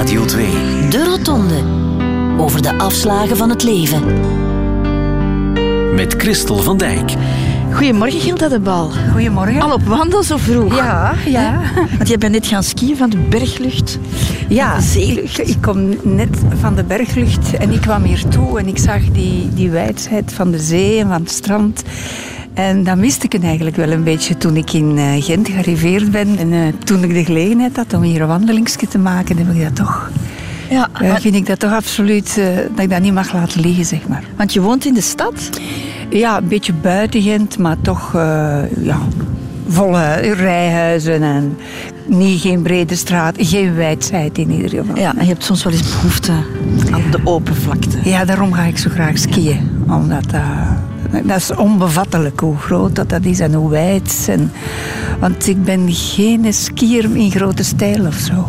[0.00, 0.46] Radio 2.
[0.90, 1.62] De Rotonde.
[2.38, 4.02] Over de afslagen van het leven.
[5.94, 7.12] Met Christel van Dijk.
[7.72, 8.90] Goedemorgen, Gilda de Bal.
[9.12, 9.60] Goedemorgen.
[9.60, 10.76] Al op wandel zo vroeg?
[10.76, 11.60] Ja, ja.
[11.96, 13.98] Want jij bent net gaan skiën van de berglucht.
[14.48, 15.38] Ja, de zeelucht.
[15.38, 19.02] Ik, ik kom net van de berglucht en ik kwam hier toe en ik zag
[19.12, 21.82] die, die wijdheid van de zee en van het strand.
[22.54, 26.38] En dan miste ik eigenlijk wel een beetje toen ik in eh, Gent gearriveerd ben.
[26.38, 29.62] En eh, toen ik de gelegenheid had om hier een wandelingsje te maken, heb ik
[29.62, 30.10] dat toch...
[30.70, 32.40] Ja, maar- vind ik dat toch absoluut
[32.74, 34.24] dat ik dat niet mag laten liggen, zeg maar.
[34.36, 35.50] want je woont in de stad.
[36.10, 38.12] Ja, een beetje buiten Gent, maar toch
[38.80, 38.98] ja,
[39.68, 41.56] volle rijhuizen en
[42.06, 44.96] niet, geen brede straat, geen wijdheid in ieder geval.
[44.96, 46.32] Ja, en je hebt soms wel eens behoefte
[46.90, 47.98] aan de open vlakte.
[48.04, 49.84] Ja, daarom ga ik zo graag skiën.
[49.88, 50.42] Omdat dat,
[51.10, 54.30] dat is onbevattelijk hoe groot dat, dat is en hoe wijd.
[55.20, 58.44] Want ik ben geen skier in grote stijl of zo.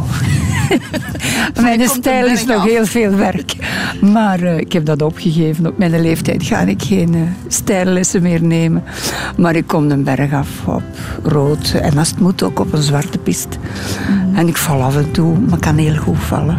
[1.62, 2.64] Mijn stijl is nog af.
[2.66, 3.54] heel veel werk.
[4.02, 5.66] Maar eh, ik heb dat opgegeven.
[5.68, 8.84] Op mijn leeftijd ga ik geen eh, stijllessen meer nemen.
[9.38, 10.84] Maar ik kom een berg af op
[11.24, 11.74] rood.
[11.82, 13.58] En als het moet ook op een zwarte piste.
[14.10, 14.36] Mm.
[14.36, 16.58] En ik val af en toe, maar kan heel goed vallen.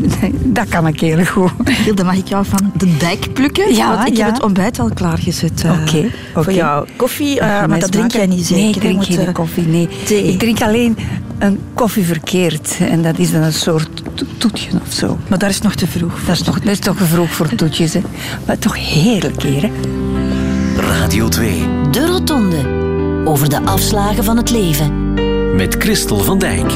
[0.44, 1.50] dat kan ik heel goed.
[1.64, 3.74] Gilda, mag ik jou van de dijk plukken?
[3.74, 4.24] Ja, Want ik ja.
[4.24, 5.62] heb het ontbijt al klaargezet.
[5.64, 6.86] eh, Oké, Voor jou.
[6.96, 8.62] Koffie, maar dat drink jij niet zeker.
[8.62, 9.66] Nee, ik drink geen koffie.
[9.66, 9.88] Nee.
[10.04, 10.24] thee.
[10.32, 10.96] Ik drink alleen
[11.42, 12.76] een koffie verkeerd.
[12.80, 15.18] En dat is dan een soort to- toetje of zo.
[15.28, 16.12] Maar daar is nog te vroeg.
[16.26, 18.00] Dat is toch, dat is toch vroeg voor toetjes, hè?
[18.46, 19.70] Maar toch heerlijk hier, hè?
[20.76, 21.64] Radio 2.
[21.90, 22.80] De Rotonde.
[23.24, 25.14] Over de afslagen van het leven.
[25.56, 26.72] Met Christel van Dijk.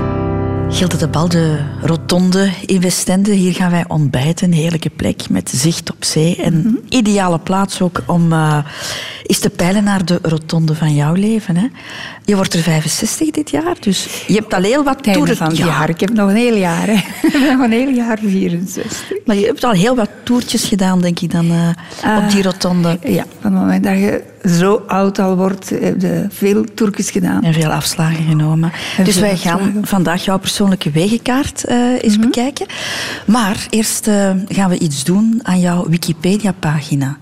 [0.68, 3.32] Gilda de Bal, de rotonde in Westende.
[3.32, 4.46] Hier gaan wij ontbijten.
[4.46, 6.36] Een heerlijke plek met zicht op zee.
[6.36, 6.74] En Mhm.
[6.88, 8.58] ideale plaats ook om eh,
[9.26, 11.56] eens te peilen naar de rotonde van jouw leven.
[11.56, 11.66] Hè?
[12.24, 15.36] Je wordt er 65 dit jaar, dus je hebt al heel wat toeren...
[15.36, 15.88] van het Ja, jaar.
[15.88, 16.92] Ik heb nog een heel jaar, hè?
[17.26, 19.12] Ik heb nog een heel jaar 64.
[19.24, 22.98] Maar je hebt al heel wat toertjes gedaan, denk ik, dan eh, op die rotonde.
[23.02, 27.42] Ja, van het moment dat je zo oud al wordt, heb je veel toertjes gedaan.
[27.42, 28.72] En veel afslagen genomen.
[29.04, 29.74] dus wij gaan afslagen.
[29.74, 29.84] Mhm.
[29.84, 32.66] vandaag jouw persoonlijke wegenkaart eh, eens bekijken.
[33.26, 37.18] Maar eerst eh, gaan we iets doen aan jouw Wikipedia-pagina.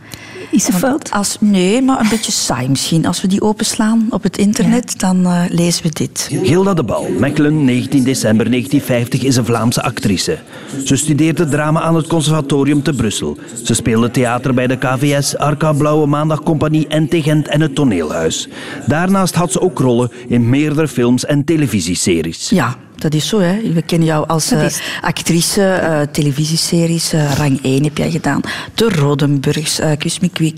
[0.50, 1.10] Is er Want fout?
[1.10, 3.06] Als, nee, maar een beetje saai misschien.
[3.06, 6.28] Als we die openslaan op het internet, dan eh, lezen we dit.
[6.42, 10.38] Gilda de Bal, Mechelen, 19 december 1950, is een Vlaamse actrice.
[10.84, 13.36] Ze studeerde drama aan het conservatorium te Brussel.
[13.64, 18.48] Ze speelde theater bij de KVS, Arca Blauwe Maandag Compagnie, NT Gent en het Toneelhuis.
[18.86, 22.48] Daarnaast had ze ook rollen in meerdere films en televisieseries.
[22.48, 23.40] Ja, dat is zo.
[23.40, 23.72] Hè.
[23.72, 24.66] We kennen jou als eh,
[25.00, 27.12] actrice, eh, televisieseries.
[27.12, 28.40] eh, Rang 1 heb jij gedaan.
[28.74, 30.52] De Rodenburgs, uh, Kus me.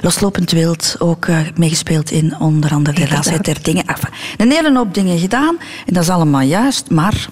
[0.00, 3.06] Loslopend Wild, ook meegespeeld in onder andere De.
[3.06, 3.86] Raasheid der Dingen.
[3.86, 5.58] Enfin, een hele hoop dingen gedaan.
[5.86, 7.28] En dat is allemaal juist, maar...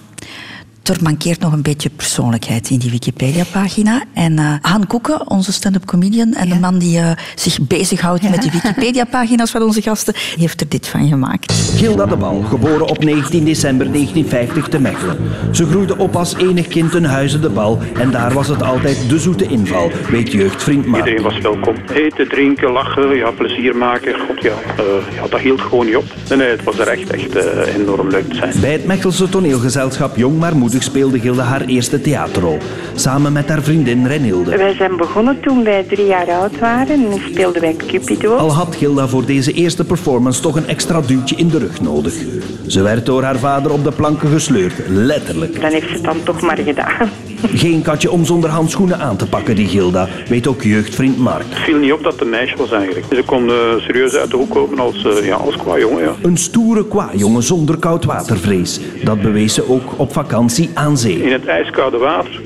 [0.89, 4.03] Er mankeert nog een beetje persoonlijkheid in die Wikipedia-pagina.
[4.13, 8.41] En eh Han Koeken, onze stand-up comedian en de man die eh, zich bezighoudt met
[8.41, 11.53] de Wikipedia-pagina's van onze gasten, heeft er dit van gemaakt.
[11.53, 15.17] Gilda de Bal, geboren op 19 december 1950 te Mechelen.
[15.51, 19.09] Ze groeide op als enig kind in Huizen de Bal en daar was het altijd
[19.09, 20.85] de zoete inval, weet jeugdvriend.
[20.85, 21.75] Iedereen was welkom.
[21.93, 24.19] Eten, drinken, lachen, ja, plezier maken.
[24.27, 26.05] God, ja, eh, ja, dat hield gewoon niet op.
[26.29, 27.35] Nee, nee, het was er echt, echt
[27.75, 28.53] enorm leuk te zijn.
[28.59, 32.57] Bij het Mechelse toneelgezelschap Jong maar Speelde Gilda haar eerste theaterrol.
[32.95, 34.57] Samen met haar vriendin Renilde.
[34.57, 38.35] Wij zijn begonnen toen wij drie jaar oud waren en speelden wij Cupido.
[38.35, 42.13] Al had Gilda voor deze eerste performance toch een extra duwtje in de rug nodig.
[42.67, 45.61] Ze werd door haar vader op de planken gesleurd, letterlijk.
[45.61, 47.09] Dan heeft ze het dan toch maar gedaan.
[47.43, 51.43] Geen katje om zonder handschoenen aan te pakken, die Gilda, weet ook jeugdvriend Mark.
[51.49, 53.05] Het viel niet op dat het een meisje was eigenlijk.
[53.13, 56.03] Ze kon eh, serieus uit de hoek komen als, eh, ja, als qua jongen.
[56.03, 56.15] Ja.
[56.21, 58.79] Een stoere kwajongen zonder koudwatervrees.
[59.03, 61.23] Dat bewees ze ook op vakantie aan zee.
[61.23, 62.41] In het ijskoude water,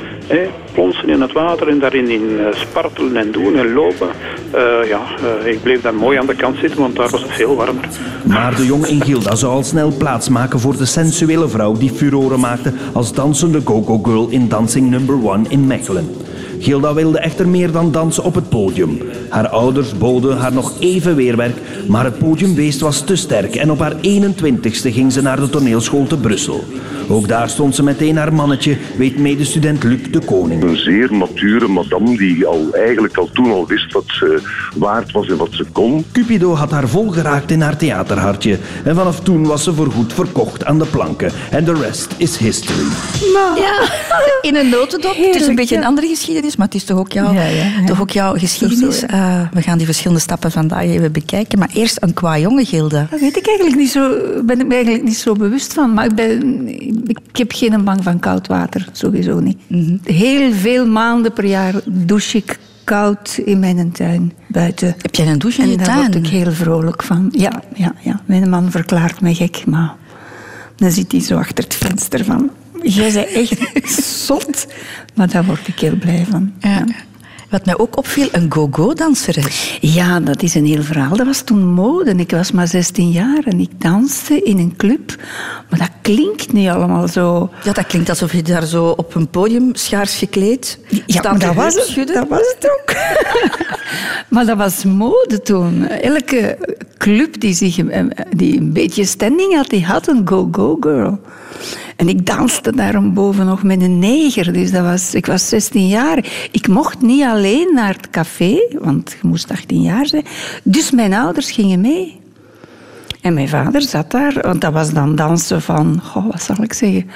[0.73, 4.07] plonsen in het water en daarin in eh, spartelen en doen en lopen.
[4.51, 5.01] Eh, ja,
[5.41, 7.87] eh, ik bleef daar mooi aan de kant zitten, want daar was het veel warmer.
[8.23, 12.39] Maar de jonge in Gilda zou al snel plaatsmaken voor de sensuele vrouw die furoren
[12.39, 16.15] maakte als dansende go-go girl in Dancing Number One in Mechelen.
[16.63, 18.97] Gilda wilde echter meer dan dansen op het podium.
[19.29, 21.57] Haar ouders boden haar nog even weerwerk,
[21.87, 26.07] maar het podiumbeest was te sterk en op haar 21ste ging ze naar de toneelschool
[26.07, 26.63] te Brussel.
[27.09, 30.63] Ook daar stond ze meteen haar mannetje, weet medestudent Luc de koning.
[30.63, 34.41] Een zeer mature madame die al, eigenlijk al toen al wist wat ze
[34.75, 36.05] waard was en wat ze kon.
[36.11, 38.57] Cupido had haar volgeraakt in haar theaterhartje.
[38.83, 41.31] En vanaf toen was ze voorgoed verkocht aan de planken.
[41.51, 42.85] En de rest is history.
[43.55, 43.81] Ja,
[44.49, 45.15] in een notendop.
[45.15, 47.63] het is een beetje een andere geschiedenis, maar het is toch ook jouw, Ja, ja,
[47.63, 47.85] ja.
[47.85, 49.05] Toch ook jouw geschiedenis.
[49.05, 51.59] Eh, we gaan die verschillende stappen vandaag even bekijken.
[51.59, 53.07] Maar eerst een qua jonge gilde.
[53.09, 54.09] Dat weet ik eigenlijk niet zo,
[54.45, 55.93] ben ik me eigenlijk niet zo bewust van.
[55.93, 56.67] Maar ik, ben,
[57.07, 59.57] ik heb geen bang van koud water, sowieso niet.
[60.03, 64.95] Heel veel maanden per jaar douche ik koud in mijn tuin buiten.
[65.01, 66.11] Heb jij een douche in en je daar tuin?
[66.11, 67.29] word ik heel vrolijk van.
[67.31, 68.21] Ja, ja, ja.
[68.25, 69.95] Mijn man verklaart me gek, maar
[70.75, 72.49] dan zit hij zo achter het venster van...
[72.83, 73.27] Jij bent
[73.73, 74.67] echt zot.
[75.15, 76.53] Maar daar word ik heel blij van.
[76.59, 76.85] Ja.
[77.53, 79.77] Wat mij ook opviel, een go-go-danseres.
[79.81, 81.15] Ja, dat is een heel verhaal.
[81.15, 82.15] Dat was toen mode.
[82.15, 85.15] Ik was maar 16 jaar en ik danste in een club.
[85.69, 87.49] Maar dat klinkt nu allemaal zo...
[87.63, 91.55] Ja, dat klinkt alsof je daar zo op een podium, schaars gekleed, Ja, staat dat
[91.55, 92.95] was, het, dat was het ook.
[94.33, 95.87] maar dat was mode toen.
[95.87, 96.57] Elke
[96.97, 97.75] club die, zich,
[98.29, 101.19] die een beetje standing had, die had een go-go girl.
[101.95, 104.53] En ik danste daarboven nog met een neger.
[104.53, 106.25] Dus dat was, ik was 16 jaar.
[106.51, 110.25] Ik mocht niet alleen naar het café, want je moest 18 jaar zijn.
[110.63, 112.21] Dus mijn ouders gingen mee.
[113.21, 117.09] En mijn vader zat daar, want dat was dan dansen van, wat zal ik zeggen,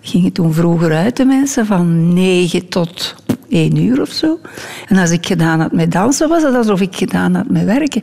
[0.00, 3.14] gingen toen vroeger uit de mensen van negen tot
[3.48, 4.38] één uur of zo.
[4.86, 8.02] En als ik gedaan had met dansen, was het alsof ik gedaan had met werken.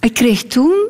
[0.00, 0.88] Ik kreeg toen,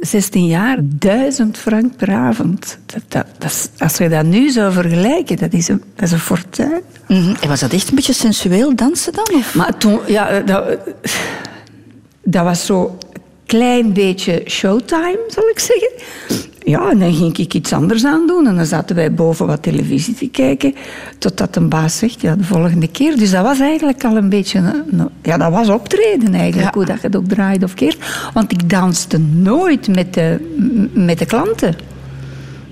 [0.00, 2.78] 16 jaar, 1000 frank per avond.
[2.86, 6.12] Dat, dat, dat is- als je dat nu zou vergelijken, dat is een, dat is
[6.12, 6.80] een fortuin.
[7.08, 7.34] Mhm.
[7.40, 9.26] En was dat echt een beetje sensueel dansen dan?
[9.34, 9.54] Of?
[9.54, 10.78] Maar toen, ja, dat,
[12.24, 12.98] dat was zo
[13.46, 15.90] klein beetje showtime, zal ik zeggen.
[16.66, 18.46] Ja, en dan ging ik iets anders aan doen.
[18.46, 20.74] En dan zaten wij boven wat televisie te kijken.
[21.18, 23.16] Totdat een baas zegt, ja, de volgende keer.
[23.18, 24.58] Dus dat was eigenlijk al een beetje...
[24.58, 26.78] een- ja, dat was optreden eigenlijk, Ja.
[26.78, 28.30] hoe dat je het ook draait of keert.
[28.32, 30.54] Want ik danste nooit met de,
[30.94, 31.74] met de klanten.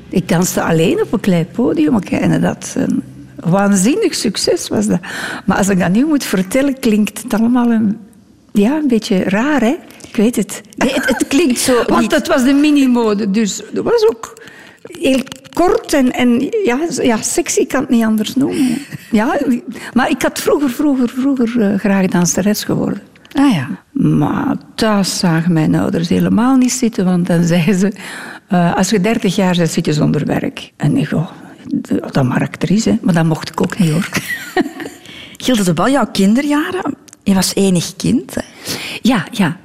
[0.08, 1.98] Ik danste alleen op een klein podium.
[1.98, 3.02] En dat een
[3.50, 5.00] waanzinnig succes was dat.
[5.44, 7.96] Maar als ik dat nu moet vertellen, klinkt het allemaal een,
[8.52, 9.74] ja, een beetje raar, hè?
[10.14, 10.60] Ik weet het.
[10.76, 12.12] Nee, het, het klinkt zo Want niet...
[12.14, 14.40] het was de minimode, dus dat was ook
[14.82, 15.22] heel
[15.52, 18.78] kort en, en ja, ja, sexy kan het niet anders noemen.
[19.10, 19.38] Ja,
[19.92, 23.02] maar ik had vroeger, vroeger, vroeger eh, graag danseres geworden.
[23.32, 23.68] Ah ja.
[23.92, 27.92] Maar dat zagen mijn ouders helemaal niet zitten, want dan zeiden ze...
[28.48, 30.72] eh, als je 30 jaar bent, zit je zonder werk.
[30.76, 31.30] En ik, oh,
[32.10, 34.08] dat maar actrice, maar dat mocht ik ook niet, hoor.
[35.36, 36.94] Gilde de Bal, jouw kinderjaren?
[37.22, 38.34] Je was enig kind.
[38.34, 38.40] hè?
[39.02, 39.56] Ja, ja.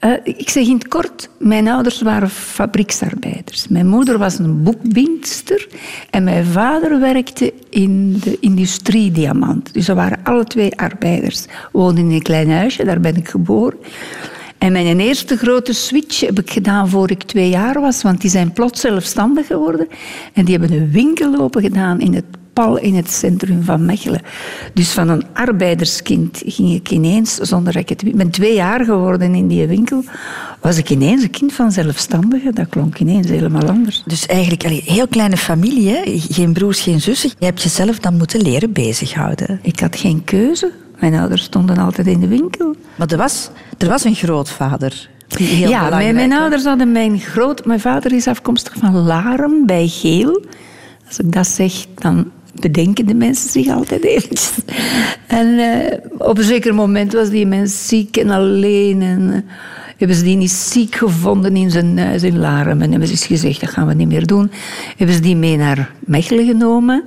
[0.00, 3.68] Eh, ik zeg in het kort, mijn ouders waren fabrieksarbeiders.
[3.68, 5.68] Mijn moeder was een boekbindster
[6.10, 9.74] en mijn vader werkte in de industrie diamant.
[9.74, 11.44] Dus ze waren alle twee arbeiders.
[11.72, 13.78] Woonden in een klein huisje, daar ben ik geboren.
[14.58, 18.30] En mijn eerste grote switch heb ik gedaan voor ik twee jaar was, want die
[18.30, 19.88] zijn plots zelfstandig geworden.
[20.32, 24.20] En die hebben een winkel open gedaan in het pal in het centrum van Mechelen.
[24.74, 28.06] Dus van een arbeiderskind ging ik ineens, zonder dat ik het...
[28.06, 30.04] Ik ben twee jaar geworden in die winkel.
[30.60, 32.54] Was ik ineens een kind van zelfstandigen.
[32.54, 34.02] Dat klonk ineens helemaal anders.
[34.06, 36.02] Dus eigenlijk een heel kleine familie, hè?
[36.04, 37.30] geen broers, geen zussen.
[37.38, 39.58] Je hebt jezelf dan moeten leren bezighouden.
[39.62, 40.72] Ik had geen keuze.
[41.00, 42.74] Mijn ouders stonden altijd in de winkel.
[42.96, 45.08] Maar er was, er was een grootvader.
[45.28, 47.64] Die heel ja, mijn, mijn ouders hadden mijn groot...
[47.64, 50.44] Mijn vader is afkomstig van Laren bij Geel.
[51.06, 54.52] Als ik dat zeg, dan bedenken de mensen zich altijd eventjes.
[55.26, 59.02] En eh, op een zeker moment was die mens ziek en alleen.
[59.02, 59.52] En eh,
[59.96, 62.82] hebben ze die niet ziek gevonden in zijn huis in Laren.
[62.82, 64.50] En hebben ze gezegd, dat gaan we niet meer doen.
[64.96, 67.04] Hebben ze die mee naar Mechelen genomen.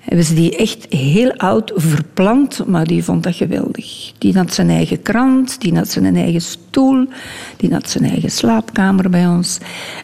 [0.00, 4.12] Hebben ze die echt heel oud verplant, maar die vond dat geweldig.
[4.18, 7.08] Die had zijn eigen krant, die had zijn eigen stoel,
[7.56, 9.58] die had zijn eigen slaapkamer bij ons.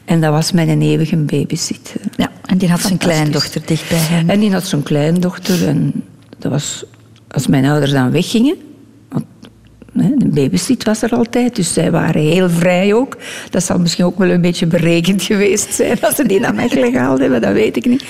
[0.04, 2.00] En dat was mijn eeuwige babysitter.
[2.16, 4.30] Ja, en die had zijn kleindochter dicht bij hem.
[4.30, 5.66] En die had zo'n kleindochter.
[5.68, 6.04] En
[6.38, 6.84] dat was,
[7.28, 8.56] als mijn ouders dan weggingen...
[10.16, 13.16] De babysit was er altijd, dus zij waren heel vrij ook.
[13.50, 16.92] Dat zal misschien ook wel een beetje berekend geweest zijn als ze die naar Mechelen
[16.92, 18.04] gehaald hebben, dat weet ik niet.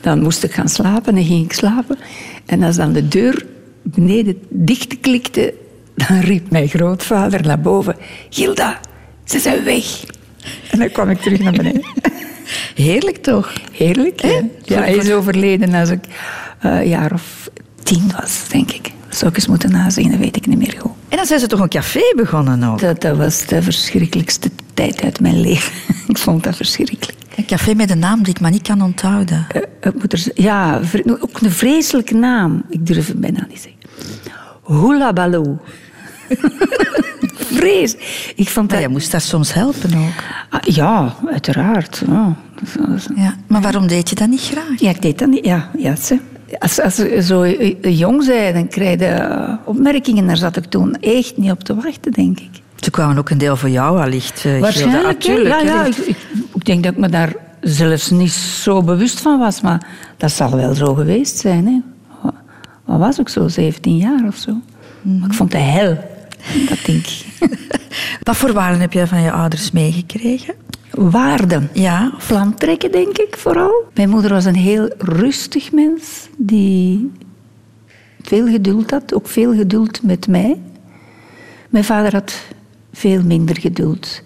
[0.00, 1.98] Dan moest ik gaan slapen en ging ik slapen.
[2.46, 3.46] En als dan de deur
[3.82, 5.54] beneden dichtklikte,
[5.94, 7.96] dan riep mijn grootvader naar boven...
[8.30, 8.80] Gilda,
[9.24, 10.04] ze zijn weg.
[10.70, 11.84] En dan kwam ik terug naar beneden.
[12.74, 13.52] Heerlijk toch?
[13.72, 14.40] Heerlijk, hè?
[14.64, 16.04] Ja, hij is overleden als ik
[16.60, 17.50] eh, een jaar of
[17.82, 18.92] tien was, denk ik.
[19.08, 20.90] Zou ik eens moeten nazien, dat weet ik niet meer goed.
[21.08, 22.80] En dan zijn ze toch een café begonnen ook?
[22.80, 25.72] Dat, dat was de verschrikkelijkste tijd uit mijn leven.
[26.08, 27.12] ik vond dat verschrikkelijk.
[27.36, 29.46] Een café met een naam die ik maar niet kan onthouden.
[29.80, 32.62] Eh, z- ja, vre- ook een vreselijke naam.
[32.68, 33.78] Ik durf het bijna niet zeggen.
[34.86, 35.58] Hula Baloo.
[37.60, 37.96] Vrees.
[38.36, 38.86] Ik vond Maar dat...
[38.86, 40.22] je moest daar soms helpen ook.
[40.50, 42.02] Ah, ja, uiteraard.
[42.08, 42.34] Ja.
[42.84, 43.34] Dat Ja.
[43.46, 44.80] Maar waarom deed je dat niet graag?
[44.80, 45.44] Ja, ik deed dat niet.
[45.44, 46.18] Ja, ja ze.
[46.58, 50.26] Als, als je zo eh, jong zei, dan krijg je eh, opmerkingen.
[50.26, 52.48] Daar zat ik toen echt niet op te wachten, denk ik.
[52.76, 54.44] Ze kwamen ook een deel voor jou allicht.
[54.44, 55.04] eh, Waarschijnlijk.
[55.04, 56.16] Natuurlijk, ja, ja, ik, ik,
[56.54, 59.60] ik denk dat ik me daar zelfs niet zo bewust van was.
[59.60, 59.86] Maar
[60.16, 61.66] dat zal wel zo geweest zijn.
[61.66, 61.80] Hè.
[62.84, 64.52] Wat- was ik zo, 17 jaar of zo?
[65.02, 65.98] Maar ik vond het hel.
[66.68, 67.24] Dat denk ik.
[68.22, 70.54] Wat voor waarden heb jij van je ouders meegekregen?
[70.90, 71.70] Waarden.
[71.72, 72.12] Ja.
[72.26, 73.84] Plan trekken, denk ik vooral.
[73.94, 77.12] Mijn moeder was een heel rustig mens die
[78.22, 80.60] veel geduld had, ook veel geduld met mij.
[81.68, 82.42] Mijn vader had
[82.92, 84.22] veel minder geduld.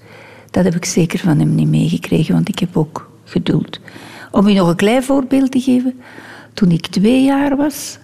[0.50, 3.80] Dat heb ik zeker van hem niet meegekregen, want ik heb ook geduld.
[4.30, 6.00] Om u nog een klein voorbeeld te geven.
[6.54, 7.98] Toen ik twee jaar was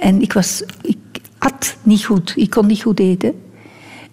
[0.00, 0.96] en ik, was, ik
[1.40, 3.34] at niet goed, ik kon niet goed eten.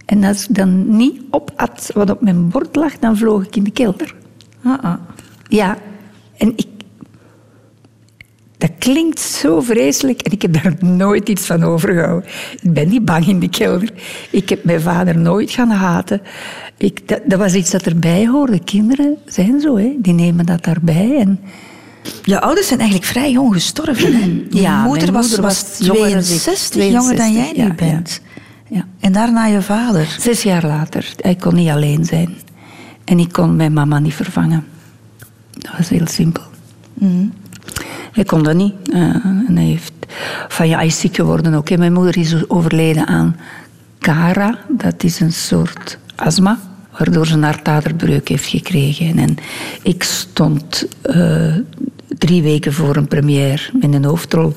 [0.05, 3.63] En als ik dan niet opat wat op mijn bord lag, dan vloog ik in
[3.63, 4.15] de kelder.
[4.63, 4.93] Ah.
[5.47, 5.77] Ja,
[6.37, 6.67] en ik...
[8.57, 12.29] Dat klinkt zo vreselijk en ik heb daar nooit iets van overgehouden.
[12.61, 13.91] Ik ben niet bang in de kelder.
[14.31, 16.21] Ik heb mijn vader nooit gaan haten.
[16.77, 18.59] Ik, dat, dat was iets dat erbij hoorde.
[18.59, 19.95] Kinderen zijn zo, hè.
[19.97, 21.17] die nemen dat daarbij.
[21.19, 21.39] En
[22.23, 24.13] Je ouders zijn eigenlijk vrij jong gestorven.
[24.13, 24.25] Hè?
[24.49, 26.23] Je Ja, moeder mijn was, moeder was was jonger dan ik.
[26.25, 28.21] 62, jonger dan jij 62, nu ja, bent.
[28.69, 28.85] ja.
[28.99, 30.15] En daarna je vader.
[30.19, 32.35] zes jaar later, hij kon niet alleen zijn.
[33.03, 34.65] En ik kon mijn mama niet vervangen.
[35.51, 36.43] Dat was heel simpel.
[38.11, 38.73] Hij kon dat niet.
[38.93, 39.91] Eh, en hij, heeft,
[40.47, 41.69] van, ja, hij is ziek geworden ook.
[41.69, 41.77] hè.
[41.77, 43.35] Mijn moeder is overleden aan
[43.99, 44.57] CARA.
[44.69, 46.59] Dat is een soort astma.
[46.97, 49.17] Waardoor ze een hartaderbreuk heeft gekregen.
[49.17, 49.37] En
[49.81, 51.53] ik stond eh,
[52.07, 54.55] drie weken voor een première met een hoofdrol.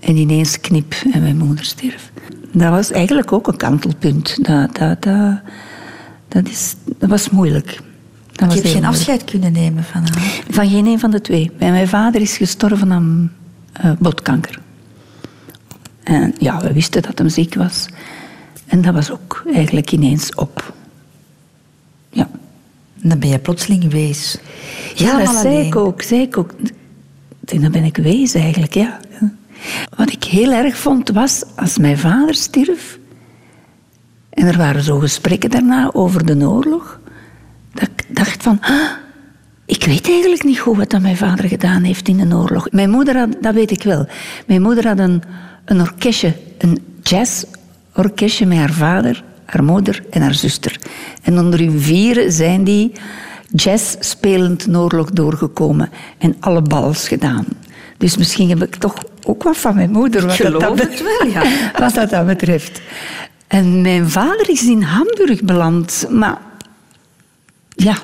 [0.00, 2.10] En ineens knip en mijn moeder stierf.
[2.52, 4.44] Dat was eigenlijk ook een kantelpunt.
[4.44, 5.40] Dat, dat, dat,
[6.28, 7.80] dat, is, dat was moeilijk.
[8.32, 8.86] Dat Je hebt geen moeilijk.
[8.86, 10.42] afscheid kunnen nemen van haar.
[10.48, 11.50] Van geen een van de twee.
[11.58, 13.32] Mijn vader is gestorven aan
[13.72, 14.58] eh, botkanker.
[16.02, 17.86] En ja, we wisten dat hij ziek was.
[18.66, 20.74] En dat was ook eigenlijk ineens op.
[22.10, 22.28] Ja,
[23.04, 24.38] En dan ben je plotseling wees.
[24.94, 25.66] ja dat Helemaal zei alleen.
[25.66, 26.02] ik ook.
[26.02, 26.54] Zei ik ook.
[27.44, 29.00] En dan ben ik wees eigenlijk, ja.
[29.96, 32.98] Wat ik heel erg vond was, als mijn vader stierf...
[34.30, 37.00] en er waren zo gesprekken daarna over de oorlog...
[37.74, 38.58] dat ik dacht van...
[38.60, 38.90] "Ah,
[39.66, 42.70] ik weet eigenlijk niet goed wat dat mijn vader gedaan heeft in de oorlog.
[42.70, 44.06] Mijn moeder had, dat weet ik wel.
[44.46, 45.22] Mijn moeder had een,
[45.64, 50.78] een orkestje, een jazzorkestje met haar vader, haar moeder en haar zuster.
[51.22, 52.92] En onder hun vieren zijn die
[53.52, 57.46] jazz spelend de oorlog doorgekomen en alle bals gedaan.
[57.96, 60.26] Dus misschien heb ik toch ook wat van mijn moeder.
[60.26, 61.42] Wat dat, het wel, ja.
[61.84, 62.80] Wat dat, dat betreft.
[63.46, 66.40] En mijn vader is in Hamburg beland, maar
[67.68, 67.96] ja,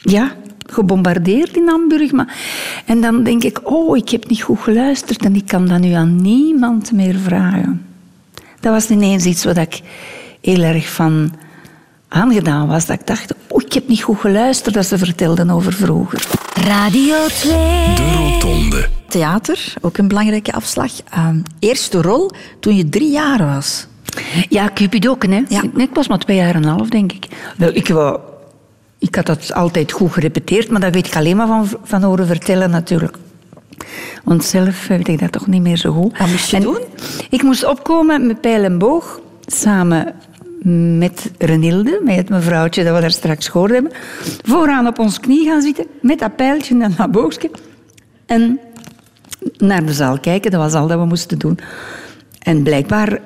[0.00, 0.32] ja,
[0.66, 2.12] gebombardeerd in Hamburg.
[2.12, 2.36] Maar...
[2.86, 5.92] En dan denk ik, oh, ik heb niet goed geluisterd en ik kan dat nu
[5.92, 7.85] aan niemand meer vragen.
[8.60, 9.80] Dat was ineens iets wat ik
[10.40, 11.32] heel erg van
[12.08, 12.86] aangedaan was.
[12.86, 16.26] Dat ik dacht, oh, ik heb niet goed geluisterd dat ze vertelden over vroeger.
[16.54, 17.52] Radio 2.
[17.94, 18.88] De Rotonde.
[19.08, 20.92] Theater, ook een belangrijke afslag.
[21.10, 23.86] Ehm, eerste rol toen je drie jaar was.
[24.48, 25.42] Ja, Cupidoken, hè.
[25.48, 25.62] Ja.
[25.76, 27.26] Ik was maar twee jaar en een half, denk ik.
[27.56, 28.20] Wel, ik, wou,
[28.98, 32.26] ik had dat altijd goed gerepeteerd, maar daar weet ik alleen maar van, van horen
[32.26, 33.16] vertellen natuurlijk.
[34.24, 36.18] Want zelf weet ik dat toch niet meer zo goed.
[36.18, 36.80] Wat moest je En doen?
[37.30, 40.14] Ik moest opkomen met pijl en boog, samen
[40.98, 43.92] met Renilde, met het mevrouwtje dat we daar straks gehoord hebben.
[44.42, 47.50] Vooraan op ons knie gaan zitten, met dat pijltje en dat boogje.
[48.26, 48.60] En
[49.56, 51.58] naar de zaal kijken, dat was al dat we moesten doen.
[52.38, 53.20] En blijkbaar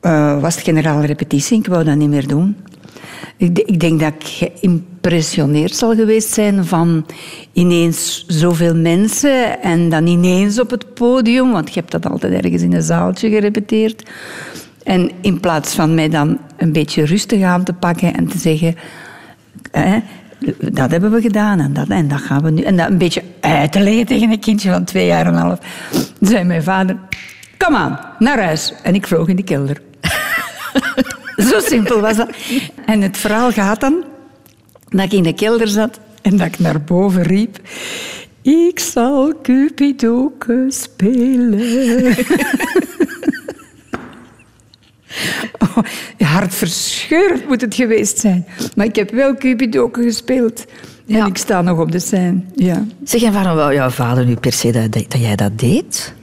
[0.00, 1.58] eh, was het generale repetitie.
[1.58, 2.56] Ik wou dat niet meer doen.
[3.36, 7.06] Ik, de- ik denk dat ik geïmpressioneerd zal geweest zijn van
[7.52, 12.62] ineens zoveel mensen en dan ineens op het podium, want je hebt dat altijd ergens
[12.62, 14.10] in een zaaltje gerepeteerd.
[14.82, 18.76] En in plaats van mij dan een beetje rustig aan te pakken en te zeggen...
[19.70, 19.98] Hè,
[20.72, 22.62] dat hebben we gedaan en dat, en dat gaan we nu...
[22.62, 25.40] En dat een beetje uit te leggen tegen een kindje van twee jaar en een
[25.40, 25.58] half.
[26.20, 26.96] zei mijn vader...
[27.58, 28.72] Kom aan, naar huis.
[28.82, 29.80] En ik vloog in de kelder.
[31.50, 32.30] Zo simpel was dat.
[32.86, 34.04] En het verhaal gaat dan
[34.88, 37.58] dat ik in de kelder zat en dat ik naar boven riep...
[38.42, 42.14] Ik zal Cupidoke spelen.
[46.34, 48.46] hartverscheurend moet het geweest zijn.
[48.76, 50.64] Maar ik heb wel Cupido gespeeld.
[51.04, 51.18] Ja.
[51.18, 52.40] En ik sta nog op de scène.
[52.54, 52.84] Ja.
[53.04, 56.14] Zeg, en waarom wou jouw vader nu per se dat, dat dat jij dat deed?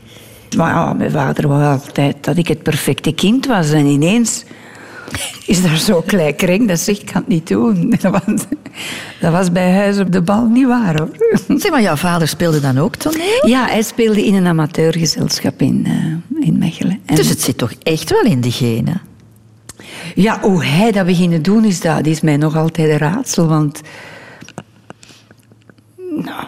[0.57, 3.71] Maar ja, mijn vader wou altijd dat ik het perfecte kind was.
[3.71, 4.43] En ineens
[5.45, 7.89] is daar zo klein kring dat zegt, ik kan het niet doen.
[8.01, 8.43] Dat was,
[9.21, 11.09] dat was bij huis op de bal niet waar, hoor.
[11.59, 13.47] Zeg maar, jouw vader speelde dan ook toneel?
[13.47, 16.99] Ja, hij speelde in een amateurgezelschap in, eh, in Mechelen.
[17.05, 19.01] En- Dus het zit toch echt wel in de genen?
[20.15, 23.47] Ja, hoe hij dat beginnen doen is, dat is mij nog altijd een raadsel.
[23.47, 23.81] Want
[25.97, 26.43] nou,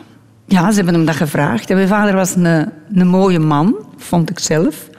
[0.45, 1.69] ja, ze hebben hem dat gevraagd.
[1.69, 4.89] En mijn vader was een, een mooie man, vond ik zelf.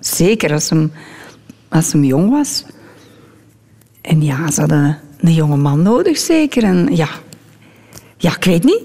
[0.00, 0.92] Zeker als hem,
[1.68, 2.64] als hem jong was.
[4.08, 6.64] En ja, ze hadden een jonge man nodig, zeker.
[6.64, 7.08] En ja,
[8.16, 8.82] ja, ik weet niet.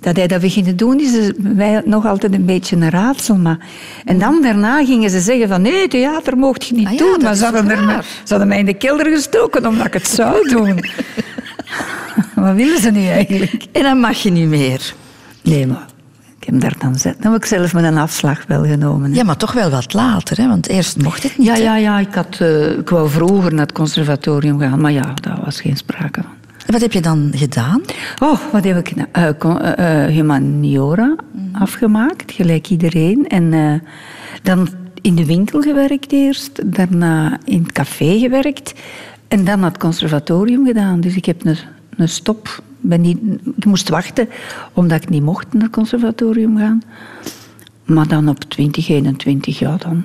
[0.00, 3.36] Dat hij dat beginnen doen is bij mij nog altijd een beetje een raadsel.
[3.36, 3.58] Maar...
[4.04, 7.22] En dan daarna gingen ze zeggen van nee, theater mocht je niet Ah doen.
[7.22, 10.48] Maar ze hadden, er, ze hadden mij in de kelder gestoken omdat ik het zou
[10.48, 10.74] doen.
[12.34, 13.64] Wat willen ze nu eigenlijk?
[13.72, 14.94] En dan mag je niet meer.
[15.42, 15.86] Nee, maar
[16.40, 19.10] ik heb daar dan, zet- dan heb ik zelf met een afslag wel genomen.
[19.10, 19.16] hè.
[19.16, 20.48] Ja, maar toch wel wat later, hè?
[20.48, 21.46] want eerst mocht het niet.
[21.46, 21.60] Ja, hè?
[21.60, 25.40] ja, ja ik, had, eh, ik wou vroeger naar het conservatorium gaan, maar ja, daar
[25.44, 26.30] was geen sprake van.
[26.66, 27.80] En Wat heb je dan gedaan?
[28.22, 29.06] Oh, wat heb ik gedaan?
[29.12, 31.16] Eh, eh, humaniora
[31.52, 33.28] afgemaakt, gelijk iedereen.
[33.28, 33.82] En
[34.42, 34.68] dan
[35.00, 38.72] in de winkel gewerkt eerst, daarna in het café gewerkt
[39.28, 41.00] en dan naar het conservatorium gedaan.
[41.00, 41.56] Dus ik heb een,
[41.96, 42.62] een stop.
[42.80, 43.18] Ben niet,
[43.56, 44.28] ik moest wachten,
[44.72, 46.82] omdat ik niet mocht naar het conservatorium gaan.
[47.84, 50.04] Maar dan op 20, 21 jaar dan.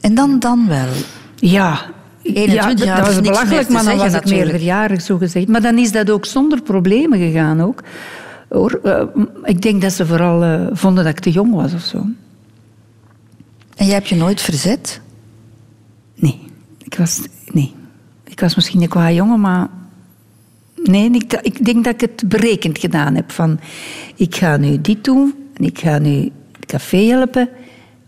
[0.00, 0.88] En dan, dan wel.
[1.36, 1.80] Ja,
[2.22, 5.48] 21 ja, dat, was belachelijk, maar dan was ik meerderjarig, zo gezegd.
[5.48, 7.82] Maar dan is dat ook zonder problemen gegaan ook.
[8.48, 8.80] Hoor.
[8.82, 9.02] Eh,
[9.42, 11.98] ik denk dat ze vooral eh, vonden dat ik te jong was of zo.
[13.76, 15.00] En jij hebt je nooit verzet?
[16.14, 16.40] Nee,
[16.78, 17.20] ik was,
[17.52, 17.74] nee.
[18.24, 19.68] ik was misschien een qua jongen, maar...
[20.90, 23.30] Nee, ik, ik denk dat ik het berekend gedaan heb.
[23.30, 23.60] Van,
[24.16, 27.48] ik ga nu dit doen, en ik ga nu het café helpen...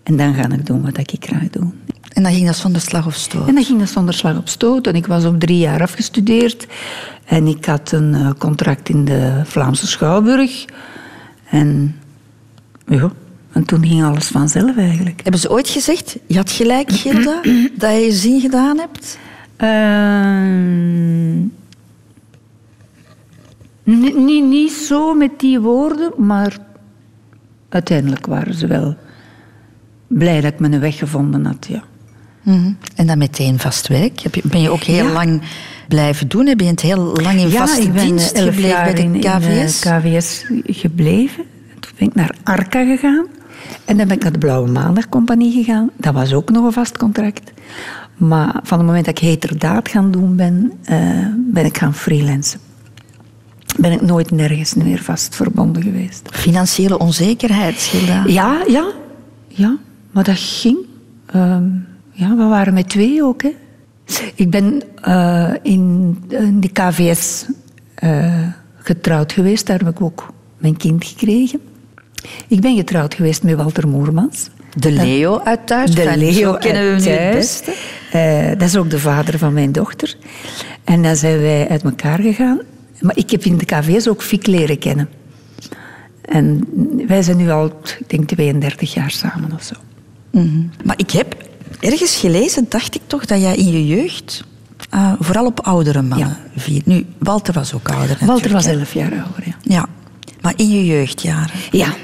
[0.02, 1.70] en dan ga ik doen wat ik graag doe.
[2.08, 3.48] En dan ging dat zonder slag of stoot.
[3.48, 4.86] En dan ging dat zonder slag op stoot.
[4.86, 6.66] En ik was op drie jaar afgestudeerd.
[7.24, 10.64] En ik had een eh, contract in de Vlaamse Schouwburg.
[11.50, 11.96] En
[12.86, 13.10] ja,
[13.52, 15.20] en toen ging alles vanzelf eigenlijk.
[15.22, 17.40] Hebben ze ooit gezegd, je had gelijk, Gilda,
[17.78, 19.18] dat je je zin gedaan hebt?
[19.56, 21.38] Ehm,
[23.86, 26.56] ni- niet, niet zo met die woorden, maar
[27.68, 28.96] uiteindelijk waren ze wel
[30.06, 31.66] blij dat ik mijn weg gevonden had.
[31.68, 31.82] Ja.
[32.42, 32.72] Mhm.
[32.94, 34.22] En dan meteen vast werk.
[34.44, 35.12] Ben je ook heel Ja.
[35.12, 35.42] lang
[35.88, 36.46] blijven doen?
[36.46, 39.14] Heb je het heel lang in vaste ik ben dienst eh, gebleven bij de in,
[39.14, 39.80] in, eh, KVS?
[39.80, 41.44] KVS gebleven.
[41.80, 43.26] Toen ben ik naar Arca gegaan.
[43.84, 45.90] En dan ben ik naar de Blauwe Maandag Compagnie gegaan.
[45.96, 47.52] Dat was ook nog een vast contract.
[48.16, 50.98] Maar van het moment dat ik heterdaad gaan doen ben, eh,
[51.36, 52.60] ben ik gaan freelancen.
[53.78, 56.28] Ben ik nooit nergens meer vast verbonden geweest.
[56.30, 58.22] Financiële onzekerheid, Gilda.
[58.26, 58.92] Ja, ja,
[59.48, 59.76] ja.
[60.10, 60.76] Maar dat ging.
[61.26, 61.64] Ehm,
[62.10, 63.54] ja, we waren met twee ook, hè.
[64.34, 67.44] Ik ben eh, in, in de KVS
[67.94, 69.66] eh, getrouwd geweest.
[69.66, 71.60] Daar heb ik ook mijn kind gekregen.
[72.48, 74.48] Ik ben getrouwd geweest met Walter Moermans.
[74.74, 75.90] De Leo uit thuis.
[75.94, 77.62] De Leo kennen we het thuis.
[78.10, 80.16] Eh, dat is ook de vader van mijn dochter.
[80.84, 82.60] En dan zijn wij uit elkaar gegaan.
[83.00, 85.08] Maar ik heb in de KVS ook Fiek leren kennen.
[86.22, 86.68] En
[87.06, 87.66] wij zijn nu al,
[87.98, 89.74] ik denk, 32 jaar samen of zo.
[90.30, 90.62] Mhm.
[90.84, 91.36] Maar ik heb
[91.80, 94.44] ergens gelezen, dacht ik toch, dat jij in je jeugd
[94.90, 96.86] eh, vooral op oudere mannen viert.
[96.86, 99.54] Nu, Walter was ook ouder Walter was natuurlijk, 11 jaar ouder, ja.
[99.62, 99.86] Ja,
[100.40, 101.56] maar in je jeugdjaren.
[101.70, 101.94] Ja.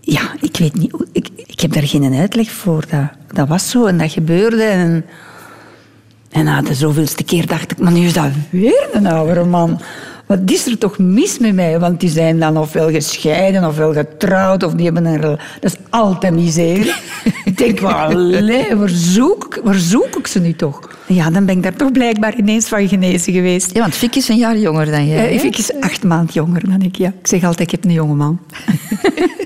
[0.00, 0.94] Ja, ik weet niet.
[1.12, 2.84] Ik, ik heb daar geen uitleg voor.
[2.88, 4.62] Dat, dat was zo en dat gebeurde.
[4.62, 5.04] En,
[6.30, 9.80] en na de zoveelste keer dacht ik, maar nu is dat weer een oudere man.
[10.26, 11.78] Wat is er toch mis met mij?
[11.80, 15.20] Want die zijn dan ofwel gescheiden, ofwel getrouwd, of die hebben een...
[15.20, 16.92] Dat is altijd miserie.
[17.44, 20.80] ik denk, allee, waar zoek, ik- waar zoek ik ze nu toch?
[21.06, 23.74] Ja, dan ben ik daar toch blijkbaar ineens van genezen geweest.
[23.74, 25.28] Ja, want Fik is een jaar jonger dan jij.
[25.30, 25.46] Eh, hè?
[25.46, 27.08] ik is acht maand jonger dan ik, ja.
[27.20, 28.38] Ik zeg altijd, ik heb een jonge man.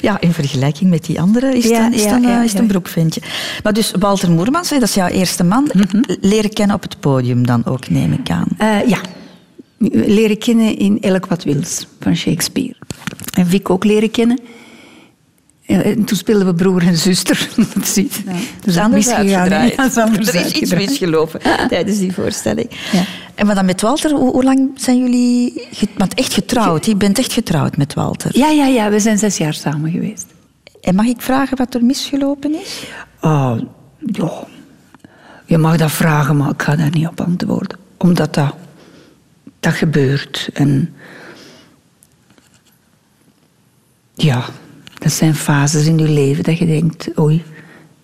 [0.00, 2.44] Ja, in vergelijking met die andere is, Ja, het, is, ja, het een, ja, eh,
[2.44, 2.70] is het een ja.
[2.70, 3.20] broekventje.
[3.62, 5.70] Maar dus Walter Moermans, dat is jouw eerste man.
[5.72, 6.02] Mhm.
[6.20, 8.48] Leren kennen op het podium dan ook, neem ik aan.
[8.58, 8.98] Eh, ja.
[9.90, 12.74] Leren kennen in Elk wat wils van Shakespeare.
[13.32, 14.38] En Vic ook leren kennen.
[15.68, 17.48] En toen speelden we broer en zuster.
[17.74, 18.22] Dat ziet.
[18.24, 19.74] Dat Dus is anders uitgedraaid.
[19.74, 22.70] Ja, is anders er is iets misgelopen tijdens die voorstelling.
[22.92, 23.02] Ja.
[23.34, 25.68] En maar dan met Walter, hoe, hoe lang zijn jullie...
[25.96, 28.38] Want echt getrouwd, je bent echt getrouwd met Walter.
[28.38, 28.90] Ja, ja, ja.
[28.90, 30.26] We zijn zes jaar samen geweest.
[30.80, 32.82] En mag ik vragen wat er misgelopen is?
[33.20, 33.58] Oh,
[34.12, 34.46] ja.
[35.44, 37.78] Je mag dat vragen, maar ik ga daar niet op antwoorden.
[37.96, 38.54] Omdat dat,
[39.60, 40.50] dat gebeurt.
[40.52, 40.94] En
[44.14, 44.44] ja,
[44.98, 47.42] dat zijn fases in je leven dat je denkt, oei,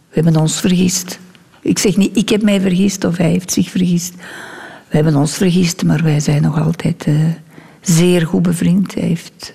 [0.08, 1.18] we hebben ons vergist.
[1.60, 4.14] Ik zeg niet, ik heb mij vergist of hij heeft zich vergist.
[4.88, 7.16] We hebben ons vergist, maar wij zijn nog altijd uh,
[7.80, 8.94] zeer goed bevriend.
[8.94, 9.54] Hij heeft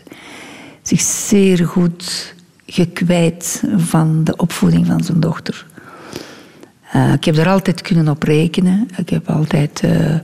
[0.82, 5.66] zich zeer goed gekwijt van de opvoeding van zijn dochter.
[6.96, 8.90] Uh, ik heb er altijd kunnen op rekenen.
[8.98, 10.16] Ik heb altijd uh,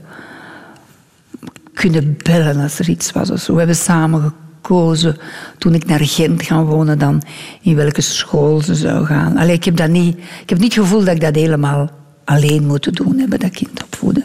[1.74, 3.28] kunnen bellen als er iets was.
[3.28, 3.52] Zo.
[3.52, 4.34] We hebben samen
[4.66, 5.16] gekozen
[5.58, 7.22] toen ik naar Gent ga wonen, dan
[7.60, 9.36] in welke school ze zou gaan.
[9.36, 11.90] Allee, ik, heb dat niet, ik heb niet het gevoel dat ik dat helemaal
[12.24, 14.24] alleen moet doen, hebben, dat kind opvoeden.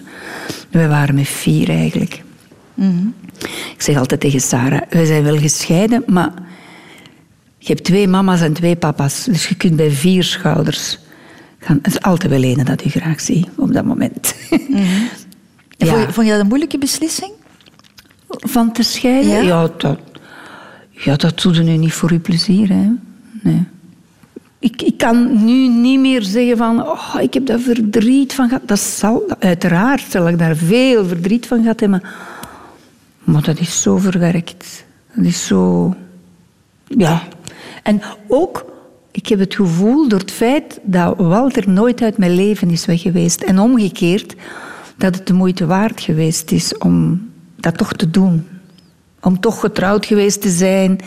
[0.70, 2.24] We waren met vier eigenlijk.
[2.74, 3.14] Mm
[3.74, 6.32] Ik zeg altijd tegen Sarah, we zijn wel gescheiden, maar
[7.58, 9.24] je hebt twee mama's en twee papa's.
[9.24, 11.00] Dus je kunt bij vier schouders
[11.60, 11.80] gaan.
[11.82, 14.34] Het is altijd wel ene dat u graag ziet op dat moment.
[14.70, 15.10] Mm
[15.78, 15.88] ja.
[15.88, 17.32] vond, je, vond, je, dat een moeilijke beslissing?
[18.28, 19.32] Van te scheiden?
[19.32, 20.00] Ja, ja dat,
[21.04, 22.70] ja, dat doet nu niet voor uw plezier.
[22.70, 22.90] Hè?
[23.42, 23.64] Nee.
[24.60, 26.88] Ik, ik kan nu niet meer zeggen van...
[26.88, 28.68] Oh, ik heb daar verdriet van gehad.
[28.68, 32.02] Dat zal, uiteraard zal ik daar veel verdriet van gehad hebben.
[33.24, 34.84] Maar dat is zo verwerkt.
[35.14, 35.96] Dat is zo...
[36.88, 37.24] Ja.
[37.84, 38.66] En ook,
[39.12, 43.02] ik heb het gevoel door het feit dat Walter nooit uit mijn leven is weg
[43.02, 43.42] geweest.
[43.42, 44.36] En omgekeerd,
[44.98, 47.22] dat het de moeite waard geweest is om
[47.56, 48.48] dat toch te doen.
[49.22, 51.00] Om toch getrouwd geweest te zijn.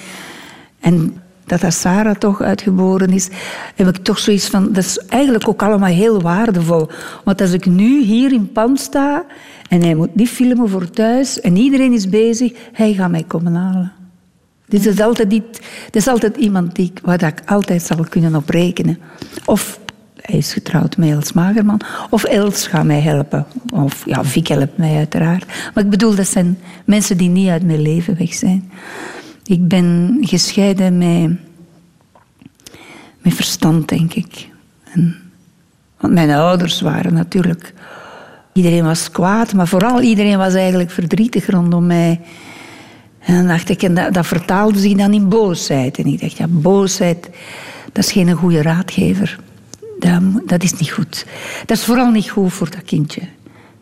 [0.80, 3.28] En dat dat Sarah toch uitgeboren is,
[3.74, 6.88] heb ik toch zoiets van, dat is eigenlijk ook allemaal heel waardevol.
[7.24, 9.24] Want als ik nu hier in Pan sta
[9.68, 13.54] en hij moet niet filmen voor thuis en iedereen is bezig, hij gaat mij komen
[13.54, 13.92] halen.
[14.66, 15.42] Dit is altijd,
[15.90, 18.98] is altijd iemand die, waar ik altijd zal kunnen op rekenen.
[19.44, 19.80] Of
[20.26, 21.80] hij is getrouwd met Els Magerman.
[22.10, 23.46] Of Els gaat mij helpen.
[23.72, 25.46] Of ja, Vic helpt mij uiteraard.
[25.74, 28.70] Maar ik bedoel, dat zijn mensen die niet uit mijn leven weg zijn.
[29.44, 31.30] Ik ben gescheiden met,
[33.22, 34.48] met verstand, denk ik.
[34.92, 35.16] En,
[36.00, 37.72] want mijn ouders waren natuurlijk...
[38.52, 42.20] Iedereen was kwaad, maar vooral iedereen was eigenlijk verdrietig rondom mij.
[43.18, 45.98] En dan dacht ik, en dat, dat vertaalde zich dan in boosheid.
[45.98, 47.30] En ik dacht, ja, boosheid,
[47.92, 49.38] dat is geen goede raadgever.
[50.10, 51.26] Dat, dat is niet goed.
[51.66, 53.20] Dat is vooral niet goed voor dat kindje.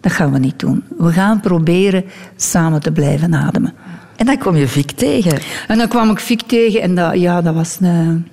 [0.01, 0.85] Dat gaan we niet doen.
[0.99, 2.05] We gaan proberen
[2.37, 3.75] samen te blijven ademen.
[4.17, 5.39] En dan kwam je Vic tegen.
[5.69, 8.29] En dan kwam ik Vic tegen en dat, ja, dat was een...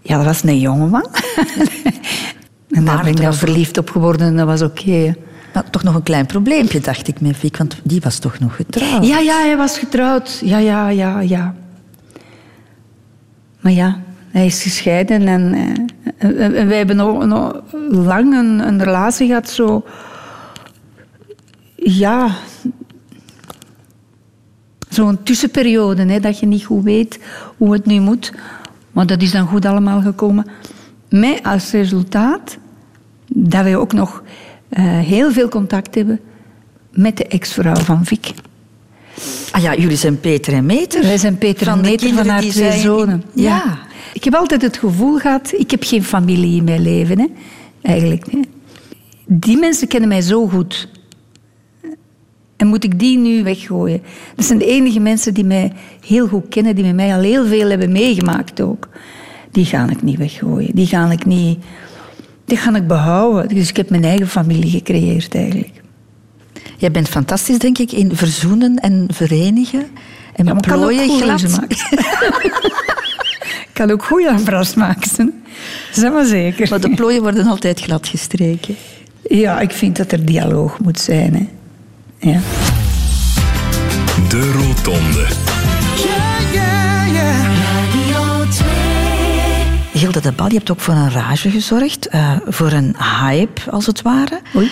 [0.00, 1.06] Ja, dat was een jongeman.
[2.70, 5.14] en daar ben ik dan verliefd op geworden en dat was oké.
[5.54, 8.56] Maar toch nog een klein probleempje, dacht ik met Vic, want die was toch nog
[8.56, 9.06] getrouwd?
[9.06, 10.40] Ja, ja, hij was getrouwd.
[10.44, 11.54] Ja, ja, ja, ja.
[13.60, 13.98] Maar ja,
[14.38, 15.54] hij is gescheiden en,
[16.18, 19.84] eh, en wij hebben nog, nog lang een, een relatie gehad, zo...
[21.76, 22.30] Ja,
[24.88, 27.18] zo'n tussenperiode, hè, dat je niet goed weet
[27.56, 28.32] hoe het nu moet.
[28.92, 30.46] Maar dat is dan goed allemaal gekomen.
[31.08, 32.58] Met als resultaat
[33.26, 34.22] dat wij ook nog
[34.70, 36.20] uh, heel veel contact hebben
[36.92, 38.32] met de ex-vrouw van Vic.
[39.50, 41.02] Ah ja, jullie zijn Peter en Meter.
[41.02, 43.22] Wij zijn Peter van en Meter van haar twee zonen.
[43.34, 43.42] Ja.
[43.44, 43.78] ja.
[44.18, 47.18] Ik heb altijd het gevoel gehad, ik heb geen familie in mijn leven.
[47.18, 47.26] Hè.
[47.82, 48.24] Eigenlijk.
[48.30, 48.40] Hè.
[49.26, 50.88] Die mensen kennen mij zo goed.
[52.56, 54.02] En moet ik die nu weggooien?
[54.34, 55.72] Dat zijn de enige mensen die mij
[56.06, 58.88] heel goed kennen, die met mij al heel veel hebben meegemaakt ook.
[59.50, 60.74] Die ga ik niet weggooien.
[60.74, 61.58] Die ga ik niet...
[62.44, 63.48] Die ga ik behouden.
[63.48, 65.82] Dus ik heb mijn eigen familie gecreëerd eigenlijk.
[66.76, 69.86] Jij bent fantastisch, denk ik, in verzoenen en verenigen.
[70.34, 71.42] En ja, plooien glad.
[72.38, 72.86] ik
[73.78, 75.32] kan ook goede afras maken.
[75.92, 76.68] Zeg maar zeker.
[76.70, 78.76] Maar de plooien worden altijd glad gestreken.
[79.22, 81.34] Ja, ik vind dat er dialoog moet zijn.
[81.34, 81.48] Hè.
[82.30, 82.40] Ja.
[84.28, 85.26] De Rotonde.
[89.98, 93.86] Hilde de Bal, je hebt ook voor een rage gezorgd, uh, voor een hype als
[93.86, 94.40] het ware.
[94.56, 94.70] Oei.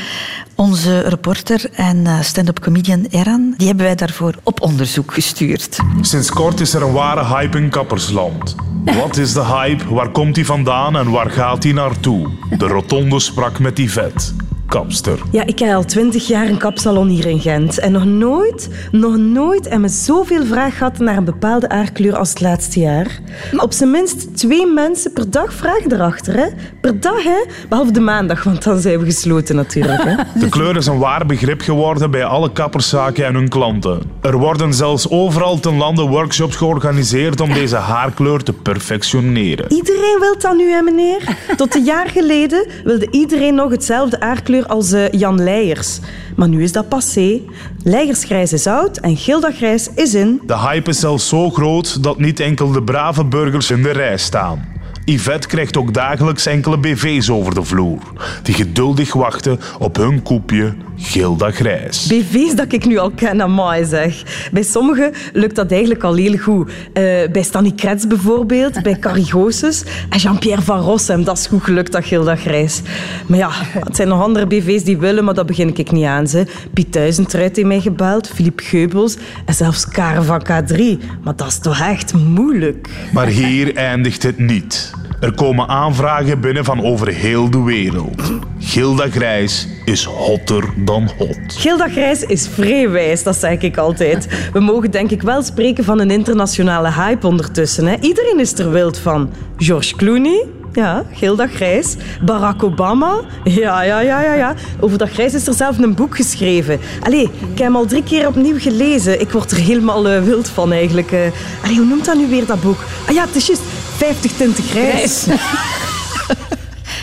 [0.54, 5.78] Onze reporter en uh, stand-up comedian Eran, die hebben wij daarvoor op onderzoek gestuurd.
[6.00, 8.54] Sinds kort is er een ware hype in Kappersland.
[8.84, 12.30] Wat is de hype, waar komt die vandaan en waar gaat die naartoe?
[12.58, 14.34] De Rotonde sprak met die vet.
[14.68, 15.18] Kapster.
[15.30, 17.78] Ja, ik heb al twintig jaar een kapsalon hier in Gent.
[17.78, 22.28] En nog nooit, nog nooit hebben we zoveel vraag gehad naar een bepaalde haarkleur als
[22.28, 23.20] het laatste jaar.
[23.56, 26.36] Op zijn minst twee mensen per dag vragen erachter.
[26.36, 26.46] Hè?
[26.80, 27.44] Per dag, hè?
[27.68, 30.04] Behalve de maandag, want dan zijn we gesloten natuurlijk.
[30.04, 30.14] Hè?
[30.40, 34.00] De kleur is een waar begrip geworden bij alle kapperszaken en hun klanten.
[34.22, 39.72] Er worden zelfs overal ten lande workshops georganiseerd om deze haarkleur te perfectioneren.
[39.72, 41.36] Iedereen wil dat nu, hè, meneer?
[41.56, 44.20] Tot een jaar geleden wilde iedereen nog hetzelfde
[44.64, 46.00] als eh, Jan Leijers.
[46.36, 47.40] Maar nu is dat passé.
[47.82, 50.40] Leijersgrijs is oud en Gildagrijs is in.
[50.46, 54.16] De hype is zelfs zo groot dat niet enkel de brave burgers in de rij
[54.16, 54.74] staan.
[55.04, 57.98] Yvette krijgt ook dagelijks enkele BV's over de vloer,
[58.42, 62.06] die geduldig wachten op hun koepje Gilda Grijs.
[62.06, 64.22] BV's dat ik nu al ken, amai zeg.
[64.52, 66.70] Bij sommigen lukt dat eigenlijk al heel goed.
[66.92, 71.24] Eh, bij Stanny Kretz bijvoorbeeld, bij Carrie Goossens en Jean-Pierre Van Rossem.
[71.24, 72.80] Dat is goed gelukt, dat Gilda Grijs.
[73.26, 73.50] Maar ja,
[73.84, 76.26] het zijn nog andere BV's die willen, maar dat begin ik niet aan.
[76.26, 76.46] Ze.
[76.74, 80.82] Piet Duizendruit heeft mij gebeld, Philippe Geubels en zelfs Karen van K3.
[81.22, 82.88] Maar dat is toch echt moeilijk.
[83.12, 84.92] Maar hier eindigt het niet.
[85.26, 88.32] Er komen aanvragen binnen van over heel de wereld.
[88.58, 91.36] Gilda Grijs is hotter dan hot.
[91.46, 94.28] Gilda Grijs is vrijwijs, dat zeg ik altijd.
[94.52, 97.86] We mogen denk ik wel spreken van een internationale hype ondertussen.
[97.86, 97.96] Hè?
[98.00, 99.30] Iedereen is er wild van.
[99.56, 101.96] George Clooney, ja, Gilda Grijs.
[102.24, 104.54] Barack Obama, ja, ja, ja, ja, ja.
[104.80, 106.78] Over dat Grijs is er zelf een boek geschreven.
[107.02, 109.20] Allee, ik heb hem al drie keer opnieuw gelezen.
[109.20, 111.12] Ik word er helemaal eh, wild van eigenlijk.
[111.12, 111.20] eh.
[111.62, 112.78] Allee, hoe noemt dat nu weer, dat boek?
[113.08, 113.62] Ah ja, het is juist
[113.96, 115.26] 50 tinten grijs.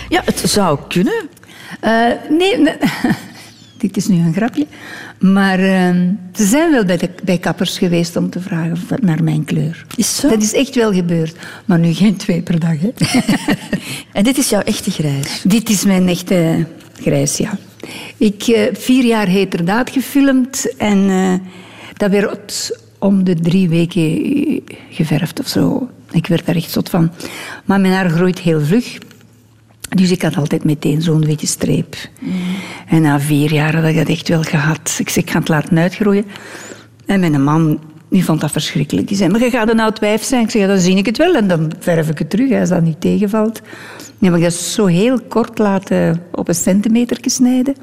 [0.10, 1.30] Ja, het zou kunnen.
[1.80, 2.76] Eh, nee, nee.
[3.78, 4.68] dit is nu een grapje.
[5.20, 5.96] Maar eh,
[6.34, 9.86] ze zijn wel bij, de, bij kappers geweest om te vragen naar mijn kleur.
[9.96, 10.30] Is zo?
[10.30, 11.36] Dat is echt wel gebeurd.
[11.66, 12.76] Maar nu geen twee per dag.
[12.80, 12.92] Hè.
[14.14, 15.42] En dit is jouw echte grijs.
[15.44, 16.66] Dit is mijn echte
[17.02, 17.58] grijs, ja.
[18.18, 21.34] Ik eh vier jaar heterdaad gefilmd en eh,
[21.98, 25.90] dat werd om de drie weken geverfd of zo.
[26.14, 27.12] Ik werd daar echt zot van.
[27.66, 28.98] Maar mijn haar groeit heel vlug.
[29.90, 31.96] Dus ik had altijd meteen zo'n witte streep.
[32.88, 34.96] En na vier jaar had ik dat echt wel gehad.
[35.00, 36.26] Ik zei, ik ga het laten uitgroeien.
[37.06, 39.08] En mijn man die vond dat verschrikkelijk.
[39.08, 40.44] Die zei, maar je gaat een oud wijf zijn.
[40.44, 42.82] Ik zei, dan zie ik het wel en dan verf ik het terug als dat
[42.82, 43.62] niet tegenvalt.
[44.18, 47.76] Nu heb ik dat zo heel kort laten op een centimeter snijden.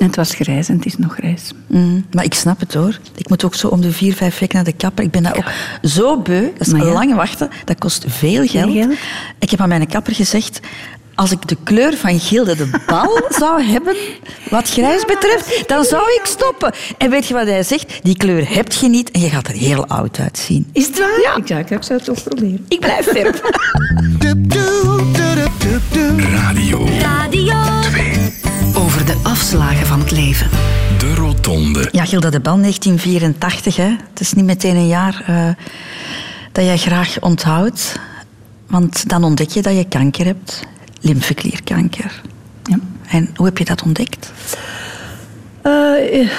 [0.00, 1.52] En het was grijs en het is nog grijs.
[1.66, 2.98] Mm, maar ik snap het hoor.
[3.16, 5.04] Ik moet ook zo om de vier, vijf weken naar de kapper.
[5.04, 5.50] Ik ben daar ook
[5.82, 6.42] zo beu.
[6.58, 6.84] Dat is ja.
[6.84, 7.48] lang wachten.
[7.64, 8.72] Dat kost veel geld.
[8.72, 8.92] geld.
[9.38, 10.60] Ik heb aan mijn kapper gezegd...
[11.14, 13.96] Als ik de kleur van Gilde de Bal zou hebben,
[14.50, 16.72] wat grijs betreft, dan zou ik stoppen.
[16.98, 17.98] En weet je wat hij zegt?
[18.02, 20.68] Die kleur heb je niet en je gaat er heel oud uitzien.
[20.72, 21.20] Is het waar?
[21.22, 21.36] Ja.
[21.36, 22.64] Ik, ja, ik zou het toch proberen.
[22.68, 23.50] Ik blijf verp.
[26.32, 28.09] Radio Radio 2.
[28.80, 30.50] Over de afslagen van het leven.
[30.98, 31.88] De Rotonde.
[31.92, 33.76] Ja, Gilda de Bal, 1984.
[33.76, 33.96] Hè.
[34.10, 35.64] Het is niet meteen een jaar eh,
[36.52, 38.00] dat jij graag onthoudt.
[38.66, 40.66] Want dan ontdek je dat je kanker hebt.
[41.00, 42.20] Lymfeklierkanker.
[42.64, 42.78] Ja.
[43.08, 44.32] En hoe heb je dat ontdekt?
[45.62, 46.30] Eh, eh,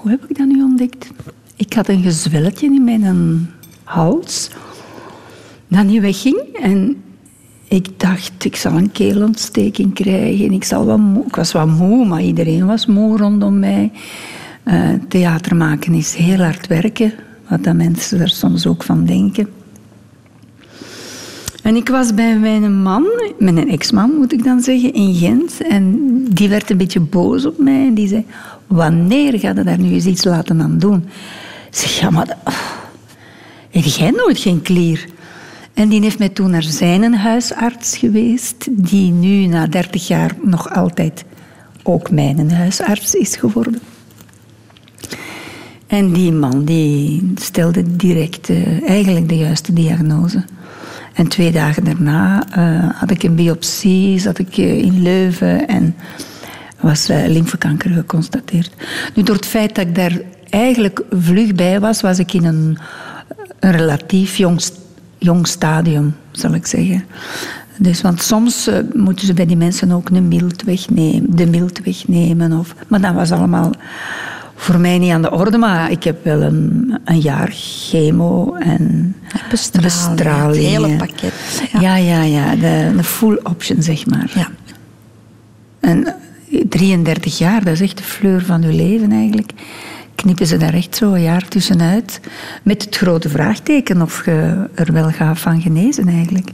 [0.00, 1.10] hoe heb ik dat nu ontdekt?
[1.56, 4.50] Ik had een gezwelletje in mijn hals
[5.68, 6.58] dat niet wegging.
[6.62, 7.02] En
[7.70, 10.52] ik dacht, ik zal een keelontsteking krijgen.
[10.52, 13.92] Ik, zal ik was wat moe, maar iedereen was moe rondom mij.
[14.62, 17.12] Eh, theater maken is heel hard werken,
[17.48, 19.48] wat dat mensen er soms ook van denken.
[21.62, 23.06] En ik was bij mijn man,
[23.38, 25.66] mijn ex-man moet ik dan zeggen, in Gent.
[25.68, 25.96] En
[26.30, 27.86] die werd een beetje boos op mij.
[27.86, 28.24] En die zei,
[28.66, 31.04] wanneer ga je daar nu eens iets laten aan doen?
[31.70, 32.36] Ik zeg, ja, maar...
[32.44, 32.54] oh,
[33.70, 35.08] heb jij nooit geen klier?
[35.80, 40.74] En die heeft mij toen naar zijn huisarts geweest, die nu na 30 jaar nog
[40.74, 41.24] altijd
[41.82, 43.80] ook mijn huisarts is geworden.
[45.86, 50.44] En die man die stelde direct eh, eigenlijk de juiste diagnose.
[51.14, 55.94] En twee dagen daarna eh, had ik een biopsie, zat ik eh, in Leuven en
[56.80, 58.72] was lymfekanker geconstateerd.
[59.14, 62.78] Nu, door het feit dat ik daar eigenlijk vlug bij was, was ik in een,
[63.60, 64.60] een relatief jong,
[65.20, 67.04] jong stadium, zal ik zeggen.
[67.76, 71.80] Dus, want soms eh, moeten ze bij die mensen ook een mild wegnemen, de mild
[71.84, 72.52] wegnemen.
[72.52, 73.70] Of, maar dat was allemaal
[74.54, 75.58] voor mij niet aan de orde.
[75.58, 79.14] Maar ik heb wel een, een jaar chemo en
[79.50, 80.56] Bestraling, bestraling.
[80.56, 81.32] het hele pakket,
[81.72, 81.80] ja.
[81.80, 82.54] Ja, ja, ja.
[82.56, 84.30] De, de full option, zeg maar.
[84.34, 84.48] Ja.
[85.80, 89.52] En eh, 33 jaar, dat is echt de fleur van uw leven eigenlijk.
[90.20, 92.20] Knippen ze daar echt zo een jaar tussenuit.
[92.62, 96.50] Met het grote vraagteken of je er wel gaat van genezen eigenlijk.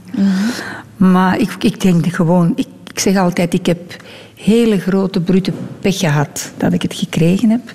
[0.97, 2.53] Maar ik, ik denk gewoon...
[2.55, 3.95] Ik, ik zeg altijd, ik heb
[4.35, 7.73] hele grote brute pech gehad dat ik het gekregen heb.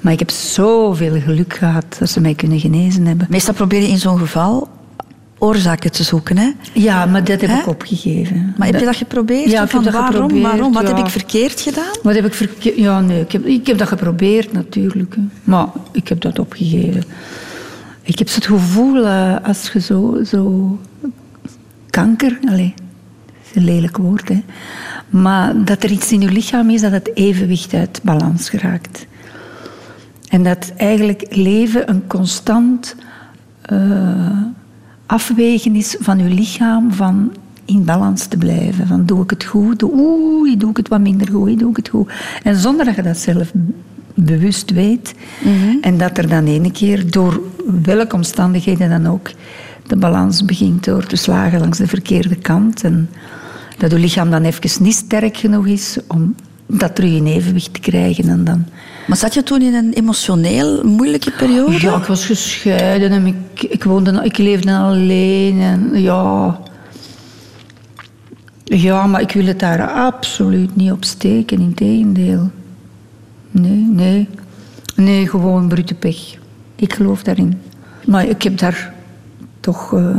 [0.00, 3.26] Maar ik heb zoveel geluk gehad dat ze mij kunnen genezen hebben.
[3.30, 4.68] Meestal probeer je in zo'n geval
[5.38, 6.50] oorzaken te zoeken, hè?
[6.72, 8.54] Ja, maar dat heb ik opgegeven.
[8.56, 9.50] Maar heb je dat geprobeerd?
[9.50, 10.20] Ja, ik Van heb dat waarom?
[10.22, 10.72] geprobeerd, waarom?
[10.72, 11.94] Wat heb ik verkeerd gedaan?
[12.02, 12.76] Wat heb ik verkeerd?
[12.76, 15.14] Ja, nee, ik heb, ik heb dat geprobeerd natuurlijk.
[15.14, 15.22] hè.
[15.44, 17.02] Maar ik heb dat opgegeven.
[18.02, 20.78] Ik heb het gevoel, eh, als je zo, zo
[21.90, 24.42] kanker, allez, dat is een lelijk woord, hè,
[25.10, 29.06] maar dat er iets in je lichaam is dat het evenwicht uit balans geraakt.
[30.28, 32.96] En dat eigenlijk leven een constant
[33.62, 33.78] eh,
[35.06, 37.32] afwegen is van je lichaam van
[37.64, 38.86] in balans te blijven.
[38.86, 39.82] Van doe ik het goed?
[39.82, 41.58] Oeh, doe ik het wat minder goed?
[41.58, 42.10] Doe ik het goed?
[42.42, 43.52] En zonder dat je dat zelf
[44.14, 45.14] bewust weet.
[45.80, 47.40] En dat er dan ene keer, door
[47.82, 49.30] welke omstandigheden dan ook,
[49.86, 52.84] de balans begint door te slagen langs de verkeerde kant.
[52.84, 53.10] En
[53.78, 56.34] dat je lichaam dan even niet sterk genoeg is om
[56.66, 58.28] dat terug in evenwicht te krijgen.
[58.28, 58.64] En dan
[59.06, 61.80] Maar zat je toen in een emotioneel moeilijke periode?
[61.80, 65.60] ja, ik was gescheiden en ik, ik, woonde, ik leefde alleen.
[65.60, 66.58] En ja.
[68.64, 71.60] ja, maar ik wil het daar absoluut niet op steken.
[71.60, 72.50] Integendeel.
[73.50, 74.28] Nee, nee.
[74.96, 76.34] Nee, gewoon brute pech.
[76.76, 77.60] Ik geloof daarin.
[78.06, 78.92] Maar ik heb daar
[79.60, 80.16] toch eh,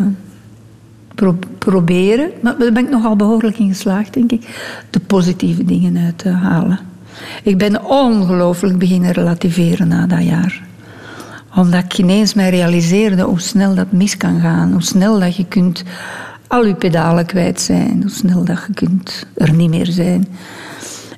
[1.17, 4.47] pro- proberen, maar daar ben ik nogal behoorlijk in geslaagd, denk ik,
[4.89, 6.79] de positieve dingen uit te halen.
[7.43, 10.65] Ik ben ongelooflijk beginnen relativeren na dat jaar
[11.55, 14.71] omdat ik ineens mij realiseerde hoe snel dat mis kan gaan.
[14.71, 15.83] Hoe snel dat je kunt
[16.47, 18.01] al je pedalen kwijt zijn.
[18.01, 20.27] Hoe snel dat je kunt er niet meer zijn.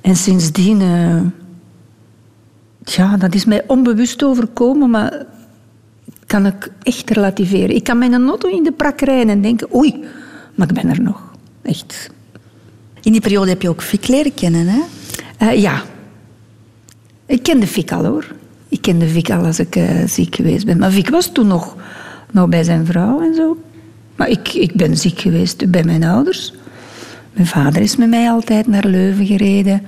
[0.01, 0.81] En sindsdien...
[0.81, 1.21] eh,
[2.95, 5.25] ja, dat is mij onbewust overkomen, maar
[6.29, 7.75] kan ik echt relativeren.
[7.75, 9.75] Ik kan mijn auto in de prak rijden en denken...
[9.75, 10.03] Oei,
[10.55, 11.21] maar ik ben er nog.
[11.61, 12.09] Echt.
[13.01, 14.81] In die periode heb je ook Fik leren kennen, hè?
[15.37, 15.81] Eh, ja.
[17.25, 18.25] Ik kende Vic al hoor.
[18.67, 20.77] Ik kende Vic al als ik eh, ziek geweest ben.
[20.77, 21.75] Maar Vic was toen nog,
[22.31, 23.57] nog bij zijn vrouw en zo.
[24.15, 26.53] Maar ik, ik ben ziek geweest bij mijn ouders.
[27.33, 29.81] Mijn vader is met mij altijd naar Leuven gereden.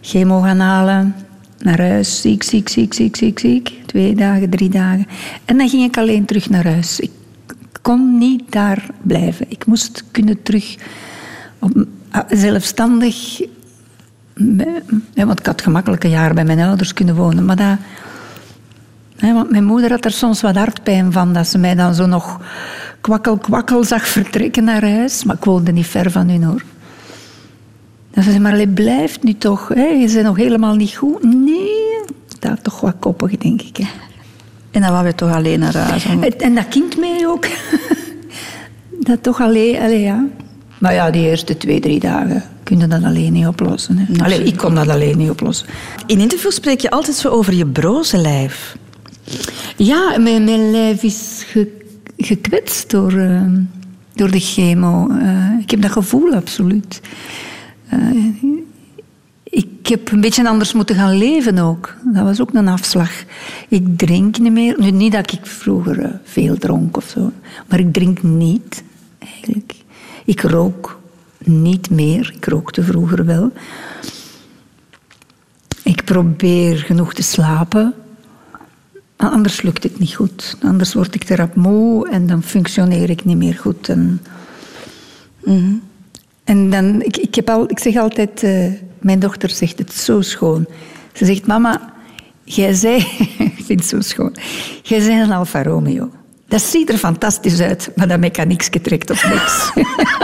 [0.00, 1.14] Chemo gaan halen.
[1.62, 2.20] Naar huis.
[2.20, 3.72] Ziek, ziek, ziek, ziek, ziek, ziek.
[3.86, 5.06] Twee dagen, drie dagen.
[5.44, 7.00] En dan ging ik alleen terug naar huis.
[7.00, 7.10] Ik
[7.82, 9.46] kon niet daar blijven.
[9.48, 10.76] Ik moest kunnen terug
[11.58, 13.40] op, ah, zelfstandig
[15.14, 17.44] want ik had gemakkelijk een jaar bij mijn ouders kunnen wonen.
[17.44, 17.76] Maar dat,
[19.20, 21.32] want mijn moeder had er soms wat hartpijn van.
[21.32, 22.40] Dat ze mij dan zo nog
[23.00, 25.24] kwakkel, kwakkel zag vertrekken naar huis.
[25.24, 26.62] Maar ik woonde niet ver van hun hoor.
[28.14, 29.68] Dat ze zei, maar allee, blijf nu toch.
[29.74, 29.84] Hè?
[29.86, 31.22] Je bent nog helemaal niet goed.
[31.22, 32.00] Nee,
[32.36, 33.76] staat toch wat koppig, denk ik.
[33.76, 33.84] Hè.
[34.70, 36.06] En dan waren we toch alleen naar huis.
[36.06, 37.46] om- En, dat kind mee ook.
[39.08, 40.24] dat toch alleen, allee, ja.
[40.78, 43.96] Maar ja, die eerste twee, drie dagen kun je dat alleen niet oplossen.
[43.98, 44.24] Hè.
[44.24, 45.66] Allee, ik kon dat alleen niet oplossen.
[46.06, 48.76] In interviews spreek je altijd zo over je broze lijf.
[49.76, 51.80] Ja, mijn, mijn lijf is ge-
[52.16, 53.42] gekwetst door, eh,
[54.14, 55.08] door de chemo.
[55.10, 57.00] Eh, ik heb dat gevoel, absoluut.
[57.92, 58.42] Eh,
[59.42, 61.94] ik heb een beetje anders moeten gaan leven ook.
[62.04, 63.10] Dat was ook een afslag.
[63.68, 64.80] Ik drink niet meer.
[64.80, 67.32] Nu, niet dat ik vroeger eh, veel dronk of zo.
[67.68, 68.82] Maar ik drink niet,
[69.18, 69.74] eigenlijk.
[70.24, 71.00] Ik rook
[71.38, 72.32] niet meer.
[72.34, 73.52] Ik rookte vroeger wel.
[75.82, 77.94] Ik probeer genoeg te slapen.
[79.16, 80.56] Anders lukt het niet goed.
[80.62, 83.88] Anders word ik te rap moe en dan functioneer ik niet meer goed.
[83.88, 84.20] En,
[86.44, 90.20] en dan, ik, ik, heb al, ik zeg altijd, eh, mijn dochter zegt het zo
[90.20, 90.66] schoon.
[91.12, 91.92] Ze zegt, mama,
[92.44, 92.96] jij zei,
[93.58, 94.36] ik vind het zo schoon,
[94.82, 96.10] jij zei een Alfa Romeo.
[96.48, 99.70] Dat ziet er fantastisch uit, maar dat mechaniekje trekt op niks.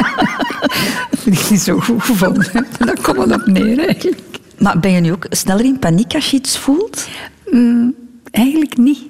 [1.11, 2.67] dat vind ik niet zo goed gevonden.
[2.79, 4.21] Daar komt het op neer eigenlijk.
[4.59, 7.09] Maar ben je nu ook sneller in paniek als je iets voelt?
[7.51, 7.95] Mm,
[8.31, 9.01] eigenlijk niet.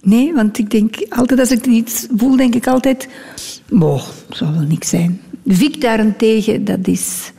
[0.00, 3.08] Nee, want ik denk altijd als ik iets voel, denk ik altijd...
[3.68, 5.20] Boh, zal wel niks zijn.
[5.48, 7.32] Vic daarentegen, dat is,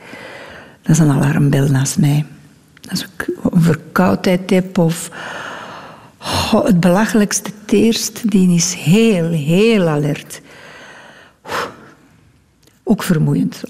[0.82, 2.26] dat is een alarmbel naast mij.
[2.90, 5.10] Als ik een verkoudheid heb of...
[6.52, 10.42] Oh, het belachelijkste het eerst, die is heel, heel alert.
[12.84, 13.62] Ook vermoeiend.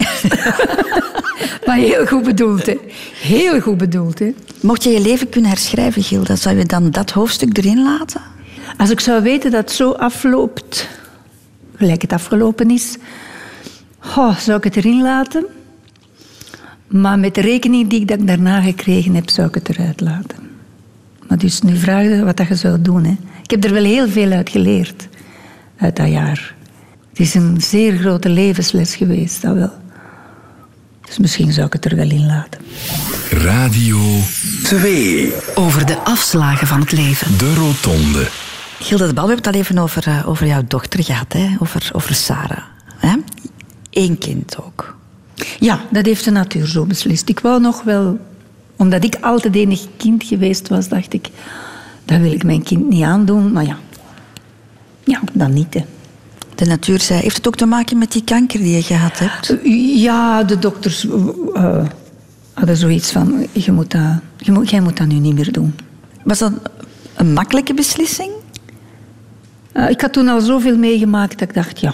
[1.66, 2.78] maar heel goed bedoeld, hè.
[3.14, 4.34] Heel goed bedoeld, hè.
[4.62, 8.22] Mocht je je leven kunnen herschrijven, Gilda, zou je dan dat hoofdstuk erin laten?
[8.78, 10.88] Als ik zou weten dat het zo afloopt,
[11.76, 12.98] gelijk het afgelopen is,
[14.18, 15.46] oh, zou ik het erin laten.
[16.88, 20.02] Maar met de rekening die ik dat ik daarna gekregen heb, zou ik het eruit
[20.02, 20.38] laten.
[21.28, 23.04] Maar dus nu vraag je wat dat je zou doen.
[23.04, 23.18] Hè.
[23.44, 25.08] Ik heb er wel heel veel uit geleerd,
[25.78, 26.56] uit dat jaar.
[27.10, 29.72] Het is een zeer grote levensles geweest, dat wel.
[31.06, 32.62] Dus misschien zou ik het er wel in laten.
[33.32, 34.00] Radio
[34.64, 35.34] 2.
[35.56, 37.38] Over de afslagen van het leven.
[37.38, 38.28] De Rotonde.
[38.80, 41.56] Gilde de Bal, we hebben het al even over, eh, over jouw dochter gehad, hè?
[41.60, 42.64] Over, over Sarah.
[43.90, 44.96] Eén kind ook.
[45.60, 47.30] Ja, dat heeft de natuur zo beslist.
[47.30, 48.20] Ik wou nog wel,
[48.76, 51.30] omdat ik altijd enig kind geweest was, dacht ik,
[52.06, 53.52] dat wil ik mijn kind niet aandoen.
[53.52, 53.78] Maar ja,
[55.04, 55.74] ja dan niet.
[55.74, 55.86] Hè.
[56.56, 59.56] De natuur zei, heeft het ook te maken met die kanker die je gehad hebt?
[59.96, 61.08] Ja, de dokters
[61.54, 61.86] eh,
[62.54, 65.76] hadden zoiets van, je moet dat, je moet, jij moet dat nu niet meer doen.
[66.24, 66.52] Was dat
[67.16, 68.32] een makkelijke beslissing?
[69.72, 71.80] Eh, ik had toen al zoveel meegemaakt dat ik dacht.
[71.80, 71.94] Ja.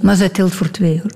[0.00, 1.10] Maar zij telt voor twee, hoor.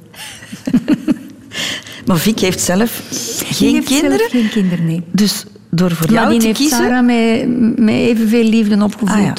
[2.07, 4.31] Maar Vic heeft zelf Die geen zelf kinderen.
[4.31, 5.03] geen kinderen, nee.
[5.13, 6.77] Dus door voor Maar jou die te heeft kiezen...
[6.79, 9.09] Sarah met, met evenveel liefde opgevoed.
[9.17, 9.35] Ah, ja.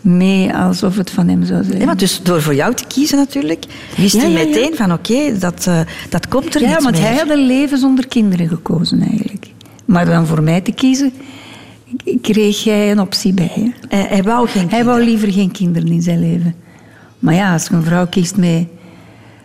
[0.00, 1.78] Mee alsof het van hem zou zijn.
[1.78, 3.64] Ja, maar dus door voor jou te kiezen natuurlijk,
[3.96, 4.44] wist Ja, hij ja, ja.
[4.44, 7.04] meteen van oké, dat, eh, dat komt er ja, niet want meer.
[7.04, 9.46] hij had een leven zonder kinderen gekozen eigenlijk.
[9.84, 11.12] Maar dan voor mij te kiezen,
[12.22, 13.50] kreeg jij een optie bij.
[13.54, 13.70] Hè?
[13.88, 16.54] Hij, hij wou geen Hij wou liever geen kinderen in zijn leven.
[17.18, 18.66] Maar ja, als een vrouw kiest met...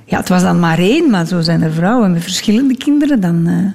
[0.05, 3.21] Ja, het was dan maar één, maar zo zijn er vrouwen met verschillende kinderen.
[3.21, 3.71] Dan, eh,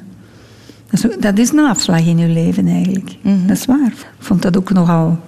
[0.90, 3.16] dat, is, dat is een afslag in je leven eigenlijk.
[3.22, 3.46] Mhm.
[3.46, 3.92] Dat is waar.
[3.92, 5.18] Ik vond dat ook nogal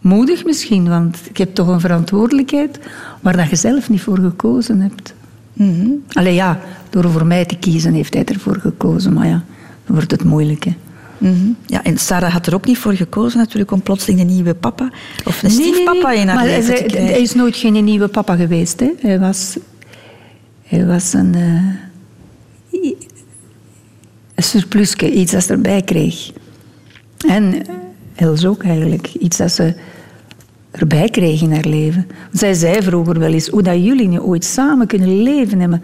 [0.00, 2.78] moedig misschien, want ik heb toch een verantwoordelijkheid
[3.20, 5.14] waar dat je zelf niet voor gekozen hebt.
[5.52, 5.88] Mhm.
[6.12, 6.60] Allee ja,
[6.90, 9.42] door voor mij te kiezen heeft hij ervoor gekozen, maar ja,
[9.86, 10.64] dan wordt het moeilijk.
[10.64, 10.76] Hè.
[11.18, 11.52] Mhm.
[11.66, 14.90] Ja, en Sarah had er ook niet voor gekozen natuurlijk om plotseling een nieuwe papa
[15.24, 17.12] of een stiefpapa in haar maar leven te krijgen.
[17.12, 18.80] hij is nooit geen nieuwe papa geweest.
[18.80, 18.90] Hè.
[19.00, 19.56] Hij, was,
[20.62, 22.82] hij was een, eh,
[24.34, 26.30] een surplusje, iets dat ze erbij kreeg.
[27.26, 27.74] En eh,
[28.14, 29.74] Els ook eigenlijk, iets dat ze
[30.70, 32.06] erbij kreeg in haar leven.
[32.32, 35.82] Zij zei vroeger wel eens, hoe dat jullie nu ooit samen kunnen leven hebben.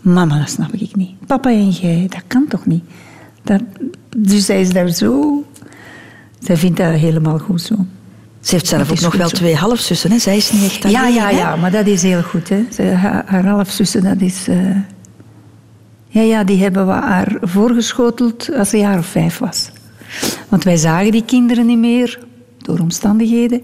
[0.00, 1.26] Mama, dat snap ik niet.
[1.26, 2.84] Papa en jij, dat kan toch niet?
[3.42, 3.62] Dat,
[4.16, 5.44] dus zij is daar zo...
[6.40, 7.74] Zij vindt dat helemaal goed zo.
[8.40, 9.36] Ze heeft zelf ook nog wel zo.
[9.36, 10.10] twee halfzussen.
[10.10, 10.18] Hè?
[10.18, 12.48] Zij is niet echt Ja, alleen, ja, ja, maar dat is heel goed.
[12.48, 12.92] Hè.
[12.94, 14.48] Haar, haar halfzussen, dat is...
[14.48, 14.76] eh,
[16.08, 19.70] Ja, ja, die hebben we haar voorgeschoteld als ze een jaar of vijf was.
[20.48, 22.18] Want wij zagen die kinderen niet meer,
[22.58, 23.62] door omstandigheden.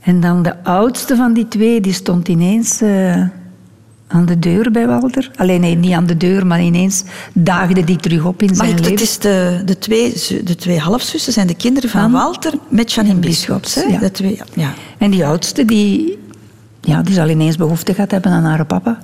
[0.00, 3.22] En dan de oudste van die twee, die stond ineens eh,
[4.08, 5.30] aan de deur bij Walter.
[5.36, 8.78] Alleen nee, niet aan de deur, maar ineens daagde die terug op in zijn ik,
[8.78, 8.92] leven.
[8.92, 10.12] het is de, de, twee,
[10.44, 13.74] de twee halfzussen zijn de kinderen van Van Walter met Janine Bischops.
[13.74, 13.82] hè?
[13.82, 13.98] ja.
[13.98, 14.72] De twee, ja.
[14.98, 16.18] En die oudste, die,
[16.80, 18.98] ja, die zal ineens behoefte gehad hebben aan haar papa.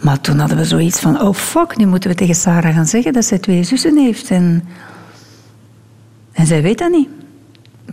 [0.00, 3.12] Maar toen hadden we zoiets van, oh fuck, nu moeten we tegen Sarah gaan zeggen
[3.12, 4.30] dat zij twee zussen heeft.
[4.30, 4.64] En,
[6.32, 7.08] en zij weet dat niet.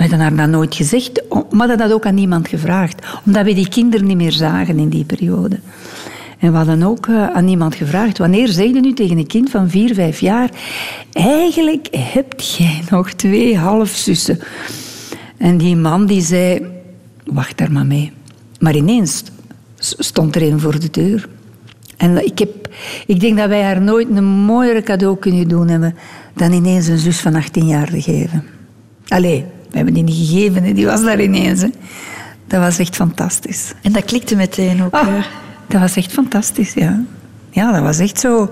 [0.02, 3.06] We hadden haar dat nooit gezegd, maar dat had ook aan niemand gevraagd.
[3.26, 5.60] Omdat we die kinderen niet meer zagen in die periode.
[6.40, 9.50] En we hadden ook eh, aan niemand gevraagd, wanneer zeg je nu tegen een kind
[9.50, 10.50] van vier, vijf jaar,
[11.14, 14.40] eigenlijk heb jij nog twee halfzussen.
[15.38, 16.66] En die man die zei,
[17.26, 18.12] wacht daar maar mee.
[18.60, 19.24] Maar ineens
[19.78, 21.30] stond er een voor de deur.
[21.98, 22.70] En ik, heb,
[23.06, 25.96] ik denk dat wij haar nooit een mooiere cadeau kunnen doen hebben
[26.36, 28.44] dan ineens een zus van 18 jaar te geven.
[29.08, 31.62] Allee, we hebben die niet gegeven, hè, die was daar ineens.
[31.62, 31.70] Hè.
[32.48, 33.74] Dat was echt fantastisch.
[33.82, 34.94] En dat klikte meteen ook.
[34.94, 35.24] Ah,
[35.68, 37.04] dat was echt fantastisch, ja.
[37.50, 38.52] Ja, dat was echt zo...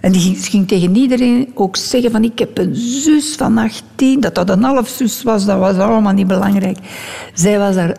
[0.00, 3.58] En die ging, ze ging tegen iedereen ook zeggen van ik heb een zus van
[3.58, 4.20] 18.
[4.20, 6.78] Dat dat een halfzus was, dat was allemaal niet belangrijk.
[7.34, 7.96] Zij was daar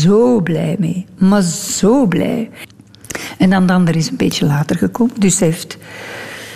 [0.00, 1.06] zo blij mee.
[1.18, 2.50] Maar zo blij.
[3.38, 5.20] En dan de ander is een beetje later gekomen.
[5.20, 5.78] Dus ze, heeft,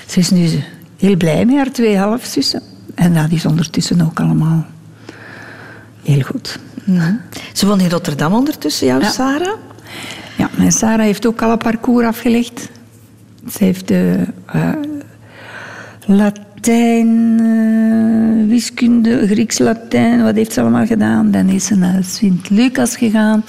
[0.06, 0.48] ze is nu
[0.96, 2.62] heel blij met haar twee halfzussen.
[2.94, 4.66] En dat is ondertussen ook allemaal
[6.08, 6.58] heel goed.
[6.84, 7.14] Mhm.
[7.52, 9.10] Ze woont in Rotterdam ondertussen, jouw Ja.
[9.10, 9.56] Sarah.
[10.36, 12.68] Ja, en Sarah heeft ook al een parcours afgelegd.
[13.50, 14.72] Ze heeft de eh,
[16.06, 21.30] Latijn, eh, wiskunde, Grieks-Latijn, wat heeft ze allemaal gedaan?
[21.30, 23.44] Dan is ze naar Sint-Lucas gegaan.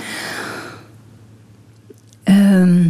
[2.23, 2.83] Ehm,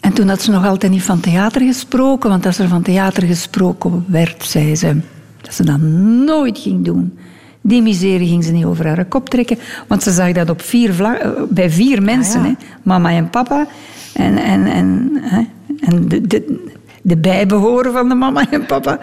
[0.00, 3.22] en toen had ze nog altijd niet van theater gesproken, want als er van theater
[3.22, 5.00] gesproken werd, zei ze
[5.40, 7.18] dat ze dat nooit ging doen.
[7.64, 9.58] Die miserie ging ze niet over haar kop trekken,
[9.88, 12.42] want ze zag dat op vier eh, bij vier mensen.
[12.42, 12.46] ja.
[12.46, 12.54] Hè?
[12.82, 13.66] Mama en papa
[14.14, 15.42] en, en, en, hè?
[15.80, 16.70] en de, de,
[17.02, 18.98] de bijbehoren van de mama en papa.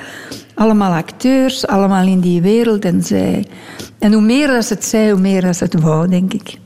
[0.54, 2.86] Allemaal acteurs, allemaal in die wereld.
[2.86, 3.46] En, zij,
[4.00, 6.58] en hoe meer dat ze het zei, hoe meer dat ze het wou, denk ik.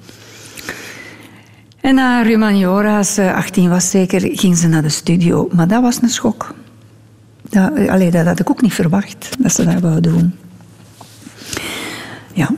[1.81, 5.49] En na als ze 18 was zeker, ging ze naar de studio.
[5.51, 6.53] Maar dat was een schok.
[7.49, 10.33] Dat, allee, dat had ik ook niet verwacht, dat ze dat wou doen.
[12.33, 12.49] Ja.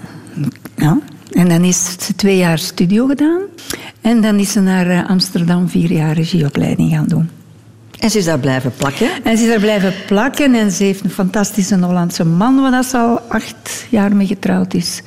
[0.76, 1.00] ja.
[1.32, 3.42] En dan is ze twee jaar studio gedaan.
[4.02, 7.30] En dan is ze naar eh, Amsterdam vier jaar regieopleiding gaan doen.
[8.00, 9.10] En ze is daar blijven plakken.
[9.24, 12.98] En ze is daar blijven plakken en ze heeft een fantastische Hollandse man, waar ze
[12.98, 15.02] al acht jaar mee getrouwd is.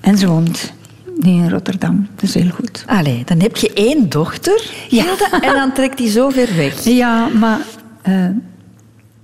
[0.00, 0.72] En ze woont
[1.16, 2.08] nu in Rotterdam.
[2.14, 2.84] Dat is heel goed.
[2.86, 6.84] Allee, dan heb je één dochter, Hilde, en dan trekt die zo ver weg.
[7.02, 7.60] Ja, maar
[8.02, 8.28] eh,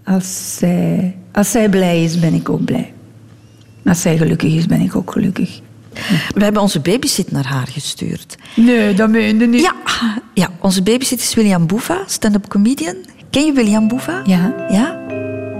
[0.04, 2.92] als, zij, als zij blij is, ben ik ook blij.
[3.84, 5.60] Als zij gelukkig is, ben ik ook gelukkig.
[6.34, 8.36] We hebben onze babysit naar haar gestuurd.
[8.56, 9.62] Nee, dat meende niet.
[9.62, 9.74] Ja,
[10.34, 12.96] ja onze babysit is William Boeva, stand-up comedian.
[13.30, 14.22] Ken je William Boeva?
[14.24, 14.54] Ja.
[14.70, 15.00] Ja?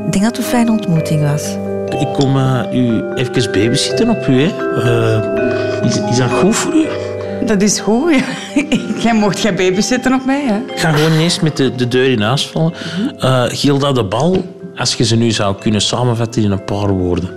[0.06, 1.56] Ik denk dat het een fijne ontmoeting was.
[2.00, 4.40] Ik kom eh, u even babysitten op u.
[4.40, 4.50] Hè.
[4.82, 6.86] Eh, is, is dat goed voor u?
[7.46, 8.24] Dat is goed, ja.
[9.02, 10.56] Jij mocht geen babysitten op mij, hè?
[10.72, 12.72] Ik ga gewoon eens met de, de deur in huis vallen.
[13.18, 14.44] Eh Gilda de Bal,
[14.76, 17.28] als je ze nu zou kunnen samenvatten in een paar woorden.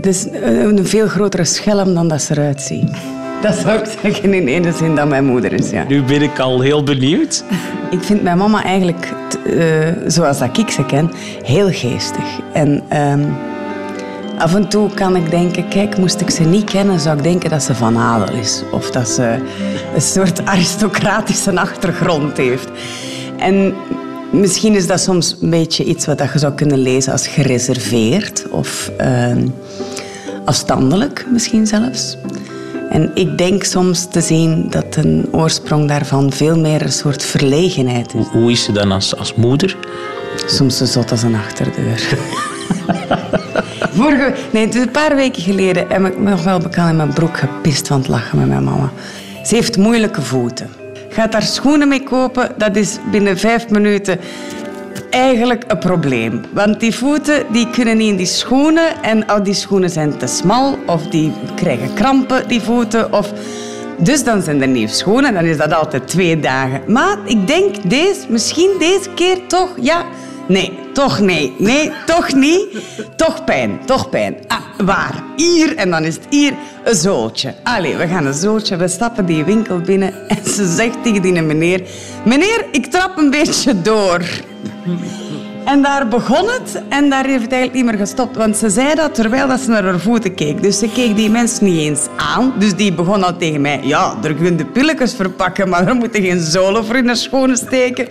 [0.00, 2.90] Dus een, veel grotere schelm dan dat ze eruit ziet.
[3.42, 5.84] Dat zou ik zeggen in ene zin dat mijn moeder is, ja.
[5.88, 7.44] Nu ben ik al heel benieuwd.
[7.90, 9.12] Ik vind mijn mama eigenlijk,
[9.46, 11.10] eh, zoals dat ik ze ken,
[11.42, 12.24] heel geestig.
[12.52, 13.24] En ehm,
[14.38, 17.50] af en toe kan ik denken, kijk, moest ik ze niet kennen, zou ik denken
[17.50, 18.62] dat ze van adel is.
[18.72, 19.38] Of dat ze
[19.94, 22.68] een soort aristocratische achtergrond heeft.
[23.38, 23.74] En
[24.32, 28.90] misschien is dat soms een beetje iets wat je zou kunnen lezen als gereserveerd of
[28.96, 29.46] ehm,
[30.44, 32.16] afstandelijk misschien zelfs.
[32.90, 38.14] En ik denk soms te zien dat een oorsprong daarvan veel meer een soort verlegenheid
[38.14, 38.26] is.
[38.26, 39.76] Hoe is ze dan als, als moeder?
[40.46, 42.18] Soms zo zot als een achterdeur.
[43.94, 47.12] Vorige, nee, dus een paar weken geleden heb ik me nog wel bekend in mijn
[47.12, 48.92] broek gepist van het lachen met mijn mama.
[49.44, 50.81] Ze heeft moeilijke voeten.
[51.12, 54.20] Gaat daar schoenen mee kopen, dat is binnen vijf minuten
[55.10, 56.40] eigenlijk een probleem.
[56.52, 60.26] Want die voeten die kunnen niet in die schoenen en al die schoenen zijn te
[60.26, 63.12] smal of die krijgen krampen, die voeten.
[63.12, 63.32] Of...
[63.98, 66.80] Dus dan zijn er nieuwe schoenen, dan is dat altijd twee dagen.
[66.86, 70.04] Maar ik denk deze, misschien deze keer toch, ja,
[70.48, 72.66] nee, toch nee, nee, toch niet.
[73.16, 74.36] Toch pijn, toch pijn.
[74.46, 75.22] Ah, waar?
[75.36, 76.54] Hier en dan is het hier
[76.84, 77.54] een zooltje.
[77.62, 81.42] Allee, we gaan een zooltje, we stappen die winkel binnen en ze zegt tegen die
[81.42, 81.82] meneer,
[82.24, 84.20] meneer, ik trap een beetje door.
[85.64, 88.36] En daar begon het en daar heeft het eigenlijk niet meer gestopt.
[88.36, 90.62] Want ze zei dat terwijl dat ze naar haar voeten keek.
[90.62, 92.52] Dus ze keek die mensen niet eens aan.
[92.58, 93.80] Dus die begon al tegen mij...
[93.82, 97.56] Ja, er kunnen de pilletjes verpakken, maar er moeten geen zolen voor in de schoenen
[97.56, 98.08] steken.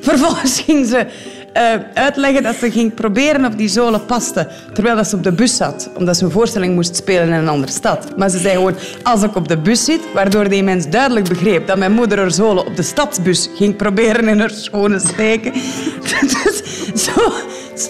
[0.00, 1.06] Vervolgens ging ze
[1.52, 1.62] eh,
[1.94, 4.48] uitleggen dat ze ging proberen of die zolen pasten.
[4.72, 5.90] Terwijl dat ze op de bus zat.
[5.96, 8.16] Omdat ze een voorstelling moest spelen in een andere stad.
[8.16, 10.00] Maar ze zei gewoon, als ik op de bus zit...
[10.14, 14.28] Waardoor die mens duidelijk begreep dat mijn moeder haar zolen op de stadsbus ging proberen
[14.28, 15.52] in haar schoenen steken.
[16.44, 16.62] dus
[17.04, 17.32] zo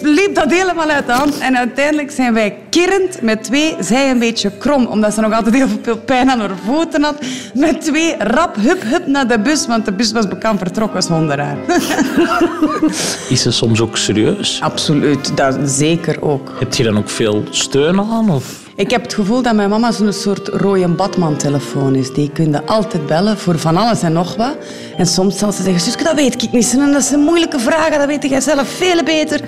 [0.01, 1.37] liep dat helemaal uit de hand.
[1.37, 5.55] En uiteindelijk zijn wij kerend met twee, zij een beetje krom, omdat ze nog altijd
[5.55, 7.15] heel veel pijn aan haar voeten had.
[7.53, 11.39] Met twee rap, hup, hup naar de bus, want de bus was bekend vertrokken zonder
[11.39, 11.57] haar.
[13.29, 14.59] Is ze soms ook serieus?
[14.61, 16.51] Absoluut, dat zeker ook.
[16.59, 18.29] Heb je dan ook veel steun aan?
[18.29, 18.62] Of?
[18.75, 22.13] Ik heb het gevoel dat mijn mama zo'n soort rode Batman-telefoon is.
[22.13, 24.55] Die kun je altijd bellen voor van alles en nog wat.
[24.97, 26.73] En soms zal ze zeggen, Suske, dat weet ik niet.
[26.73, 29.41] En dat zijn moeilijke vragen, dat weet jij zelf veel beter.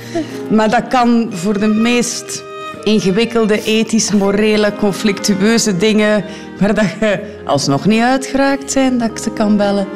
[0.50, 2.44] Maar dat kan voor de meest
[2.84, 6.24] ingewikkelde, ethisch, morele, conflictueuze dingen...
[6.60, 9.88] waar dat je alsnog niet uitgeraakt zijn, dat ik ze kan bellen.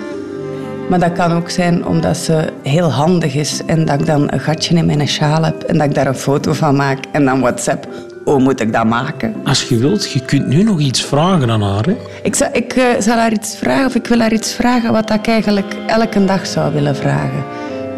[0.89, 4.39] Maar dat kan ook zijn omdat ze heel handig is en dat ik dan een
[4.39, 7.39] gatje in mijn sjaal heb en dat ik daar een foto van maak en dan
[7.39, 7.87] WhatsApp.
[8.23, 9.35] Hoe moet ik dat maken?
[9.43, 11.85] Als je wilt, je kunt nu nog iets vragen aan haar.
[11.85, 11.97] Hè?
[12.23, 15.11] Ik, zou, ik eh, zal haar iets vragen, of ik wil haar iets vragen wat
[15.11, 17.43] ik eigenlijk elke dag zou willen vragen.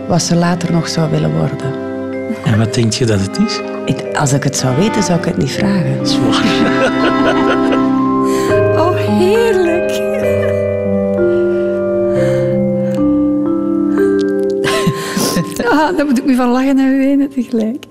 [0.07, 1.73] Wat ze later nog zou willen worden.
[2.45, 3.59] En wat denk je dat het is?
[3.85, 6.07] Ik, als ik het zou weten, zou ik het niet vragen.
[6.07, 6.43] Zwaar.
[8.81, 9.91] Oh, heerlijk.
[15.71, 17.85] Ah, daar moet ik me van lachen en wenen tegelijk.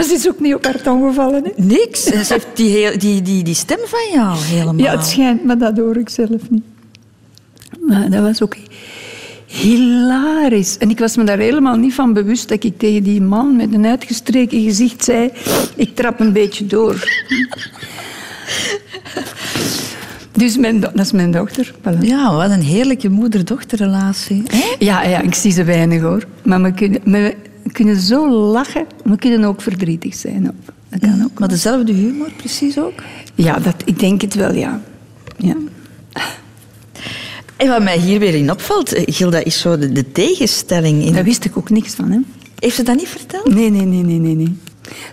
[0.00, 1.44] Maar ze is ook niet op haar tong gevallen.
[1.44, 1.50] Hè?
[1.56, 2.04] Niks.
[2.10, 4.84] En ze heeft die, heel- die, die, die stem van jou helemaal.
[4.84, 6.62] Ja, het schijnt, maar dat hoor ik zelf niet.
[7.86, 8.56] Maar dat was ook
[9.46, 10.78] hilarisch.
[10.78, 13.74] En ik was me daar helemaal niet van bewust dat ik tegen die man met
[13.74, 15.30] een uitgestreken gezicht zei...
[15.76, 17.08] Ik trap een beetje door.
[20.32, 21.74] Dus mijn dat is mijn dochter.
[21.78, 21.98] Voilà.
[22.00, 24.42] Ja, wat een heerlijke moeder-dochterrelatie.
[24.78, 26.26] Ja, ja, ik zie ze weinig hoor.
[26.42, 27.34] Maar we kunnen, we
[27.72, 30.54] kunnen zo lachen, we kunnen ook verdrietig zijn.
[30.88, 31.38] Dat kan ook.
[31.38, 33.02] Maar dezelfde humor precies ook?
[33.34, 34.80] Ja, dat, ik denk het wel, ja.
[35.36, 35.56] ja.
[37.56, 41.04] En wat mij hier weer in opvalt, eh, Gilda, is zo de, de tegenstelling.
[41.04, 41.12] In...
[41.12, 42.10] Daar wist ik ook niks van.
[42.10, 42.18] Hè?
[42.58, 43.54] Heeft ze dat niet verteld?
[43.54, 44.34] Nee, nee, nee, nee, nee.
[44.34, 44.58] nee.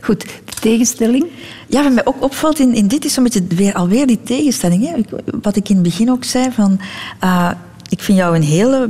[0.02, 1.26] Goed, de tegenstelling.
[1.68, 4.88] Ja, wat mij ook opvalt in, in dit is een beetje weer, alweer die tegenstelling.
[4.88, 5.18] Hè?
[5.42, 6.80] Wat ik in het begin ook zei, van...
[7.20, 7.52] ah,
[7.90, 8.88] ik vind jou een hele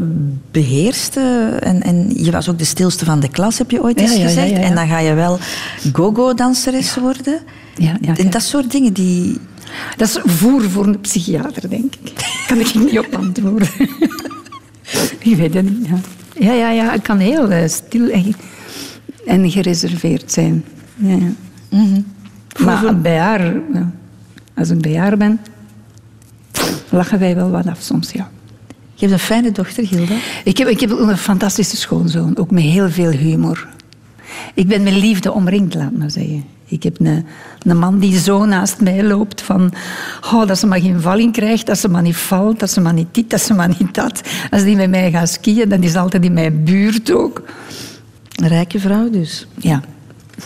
[0.52, 4.12] beheerste en, en je was ook de stilste van de klas, heb je ooit eens
[4.12, 4.50] ja, ja, gezegd.
[4.50, 4.58] ja.
[4.58, 5.40] En dan ga je wel
[5.94, 7.40] go-go-danseres worden.
[7.78, 9.38] Ja, ja, En dat soort dingen die...
[9.98, 12.44] Dat is voer voor een psychiater, denk ik.
[12.48, 13.70] Kan ik niet op antwoorden.
[15.20, 15.88] ik weet het niet.
[15.88, 15.98] Ja,
[16.40, 18.36] ja, ja, ja ik kan heel eh, stil en,
[19.26, 20.64] en gereserveerd zijn.
[20.96, 21.32] Ja, ja.
[21.70, 22.02] Mhm.
[22.58, 23.54] Maar bij haar,
[24.56, 25.40] als ik bij haar ben,
[26.90, 28.30] lachen wij wel wat af soms, ja.
[28.98, 30.16] Je hebt een fijne dochter, Gilda.
[30.44, 33.68] Ik heb, ik heb een fantastische schoonzoon, ook met heel veel humor.
[34.54, 36.46] Ik ben met liefde omringd, laat maar zeggen.
[36.66, 37.26] Ik heb een,
[37.60, 39.74] een man die zo naast mij loopt van...
[40.34, 42.94] Oh, dat ze maar geen valling krijgt, dat ze maar niet valt, dat ze maar
[42.94, 44.22] niet dit, dat ze maar niet dat.
[44.50, 47.44] Als die met mij gaat skiën, dan is altijd in mijn buurt ook.
[48.36, 49.48] Een rijke vrouw dus.
[49.58, 49.82] Ja.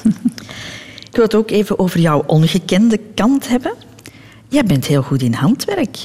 [1.10, 3.74] Ik wil het ook even over jouw ongekende kant hebben.
[4.48, 5.98] Jij bent heel goed in handwerk.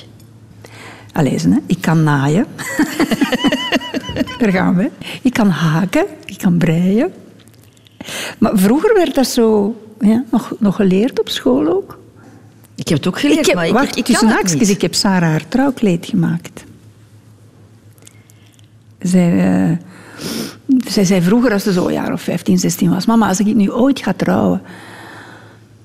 [1.17, 1.57] Allee, hè.
[1.67, 2.47] ik kan naaien.
[4.39, 4.91] Daar gaan we.
[5.23, 7.13] Ik kan haken, ik kan breien.
[8.39, 11.99] Maar vroeger werd dat zo ja, nog, nog geleerd op school ook.
[12.75, 14.69] Ik heb het ook geleerd, ik heb, maar ik- wacht, ik kan het haakjes, niet.
[14.69, 16.65] ik heb Sarah haar trouwkleed gemaakt.
[18.99, 19.31] Zij,
[19.71, 19.77] eh,
[20.87, 23.07] zij zei vroeger, als ze zo een jaar of 15, 16 was...
[23.07, 24.63] Mama, als ik nu ooit ga trouwen...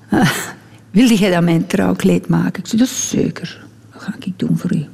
[0.08, 0.30] eh,
[0.90, 2.62] wilde jij dan mijn trouwkleed maken?
[2.62, 3.64] Ik zei, dat is zeker.
[3.92, 4.86] Dat ga ik doen voor u.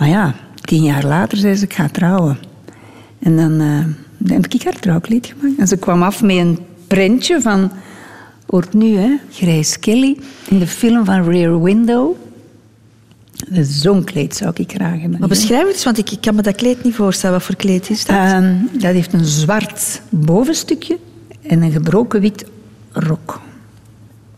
[0.00, 2.38] Maar ja, tien jaar later zei ze, ik ga trouwen.
[3.18, 3.84] En dan, eh,
[4.18, 5.58] dan heb ik haar trouwkleed gemaakt.
[5.58, 7.70] En ze kwam af met een prentje van...
[8.46, 9.16] Hoort nu, hè?
[9.30, 12.14] Grace Kelly in de film van Rear Window.
[13.60, 15.18] Zo'n kleed zou ik graag hebben.
[15.18, 17.36] Maar beschrijf het eens, want ik, ik kan me dat kleed niet voorstellen.
[17.36, 18.16] Wat voor kleed is dat?
[18.16, 20.98] Ehm, dat heeft een zwart bovenstukje
[21.42, 22.44] en een gebroken wit
[22.92, 23.40] rok.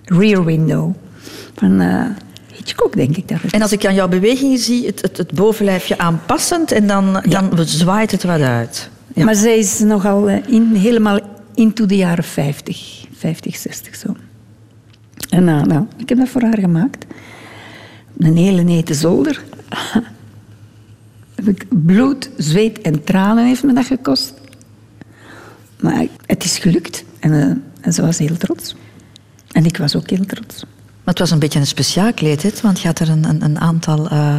[0.05, 0.95] Rear Window.
[1.55, 2.05] Van eh,
[2.63, 3.29] Hitchcock, denk ik.
[3.29, 6.87] Dat het En als ik aan jouw bewegingen zie, het, het, het bovenlijfje aanpassend en
[6.87, 8.91] dan, dan zwaait het wat uit.
[9.15, 9.25] Ja.
[9.25, 11.21] Maar zij is nogal eh, in, helemaal
[11.55, 13.05] into de jaren 50.
[13.13, 14.17] 50, 60 zo.
[15.29, 17.07] En nou, nou, ik heb dat voor haar gemaakt.
[18.19, 19.43] Een hele nete zolder.
[21.35, 24.35] Heb ik bloed, zweet en tranen heeft me dat gekost.
[25.81, 27.05] Maar het is gelukt.
[27.21, 28.77] En, eh, en ze was heel trots.
[29.53, 30.65] En ik was ook heel trots.
[31.05, 32.51] Maar het was een beetje een speciaal kleed, hè?
[32.63, 34.37] want je had er een, een, een aantal eh,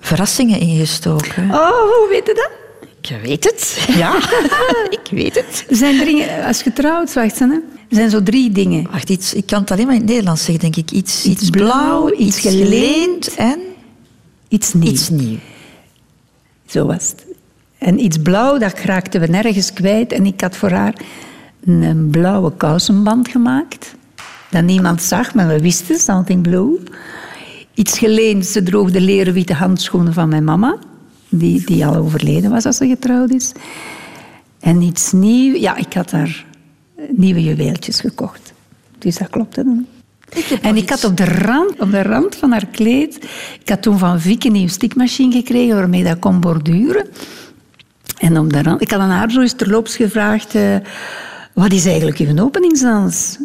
[0.00, 1.50] verrassingen in gestoken.
[1.50, 2.50] Oh, hoe weet je dat?
[3.00, 3.86] Ik weet het.
[3.96, 4.16] Ja,
[5.00, 5.64] ik weet het.
[5.70, 7.44] Er zijn dingen, als je trouwt, wacht hè.
[7.44, 7.60] Er
[8.00, 8.86] zijn zo drie dingen.
[8.90, 10.90] Wacht, iets, ik kan het alleen maar in het Nederlands zeggen, denk ik.
[10.90, 11.68] Iets, iets, blauw,
[12.04, 13.58] blauw, iets geleend geleend en
[14.48, 14.90] Iets nieuws.
[14.90, 15.38] iets nieuw.
[16.66, 17.26] Zo was het.
[17.78, 20.12] En iets blauw, dat raakten we nergens kwijt.
[20.12, 20.94] En ik had voor haar
[21.64, 23.94] een blauwe kousenband gemaakt.
[24.54, 26.78] Dat niemand zag, maar we wisten, something blue.
[27.74, 30.78] Iets geleend, ze droeg de leren witte handschoenen van mijn mama.
[31.28, 33.52] Die, die al overleden was als ze getrouwd is.
[34.60, 36.44] En iets nieuws, ja, ik had haar
[37.08, 38.52] nieuwe juweeltjes gekocht.
[38.98, 39.86] Dus dat klopte dan.
[40.62, 43.14] En ik had op de, rand, op de rand van haar kleed...
[43.60, 47.06] Ik had toen van Vic een nieuwe stikmachine gekregen waarmee dat kon borduren.
[48.18, 48.82] En op de rand...
[48.82, 50.54] Ik had aan haar zo eens terloops gevraagd...
[50.54, 50.76] eh,
[51.52, 53.38] wat is eigenlijk uw openingsdans?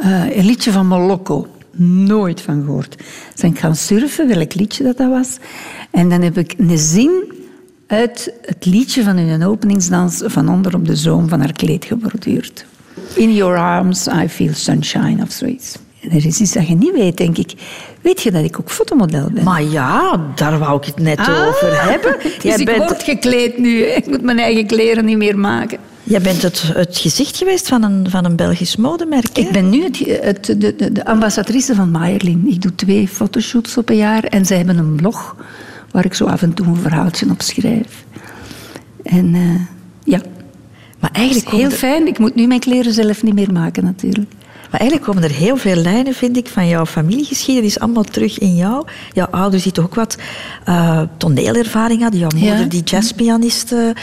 [0.00, 1.46] Eh, een liedje van Molokko.
[1.80, 2.96] Nooit van gehoord.
[3.32, 5.36] Dus ben ik gaan surfen, welk liedje dat, dat was.
[5.90, 7.32] En dan heb ik een zin
[7.86, 10.22] uit het liedje van hun openingsdans...
[10.24, 12.64] van onder op de zoom van haar kleed geborduurd.
[13.14, 15.76] In your arms I feel sunshine of zoiets.
[16.02, 17.52] En er is iets dat je niet weet, denk ik.
[18.00, 19.44] Weet je dat ik ook fotomodel ben?
[19.44, 22.16] Maar ja, daar wou ik het net Ah, over hebben.
[22.42, 23.80] Dus ik word gekleed nu.
[23.84, 23.86] hè.
[23.94, 25.78] Ik moet mijn eigen kleren niet meer maken.
[26.08, 29.36] Jij bent het, het gezicht geweest van een, van een Belgisch modemerk.
[29.36, 29.42] hè?
[29.42, 32.46] Ik ben nu het, het, de, de, de ambassadrice van Mayerlin.
[32.48, 34.24] Ik doe twee fotoshoots op een jaar.
[34.24, 35.36] En zij hebben een blog
[35.90, 38.04] waar ik zo af en toe een verhaaltje op schrijf.
[39.02, 39.60] En eh,
[40.04, 40.20] ja,
[41.00, 42.06] Maar eigenlijk, heel fijn.
[42.06, 44.32] Ik moet nu mijn kleren zelf niet meer maken natuurlijk.
[44.70, 48.56] Maar eigenlijk komen er heel veel lijnen, vind ik, van jouw familiegeschiedenis allemaal terug in
[48.56, 48.86] jou.
[49.12, 50.16] Jouw ouders die toch ook wat
[50.64, 52.20] eh, toneelervaring hadden.
[52.20, 52.64] Jouw moeder Ja.
[52.64, 53.94] die jazzpianiste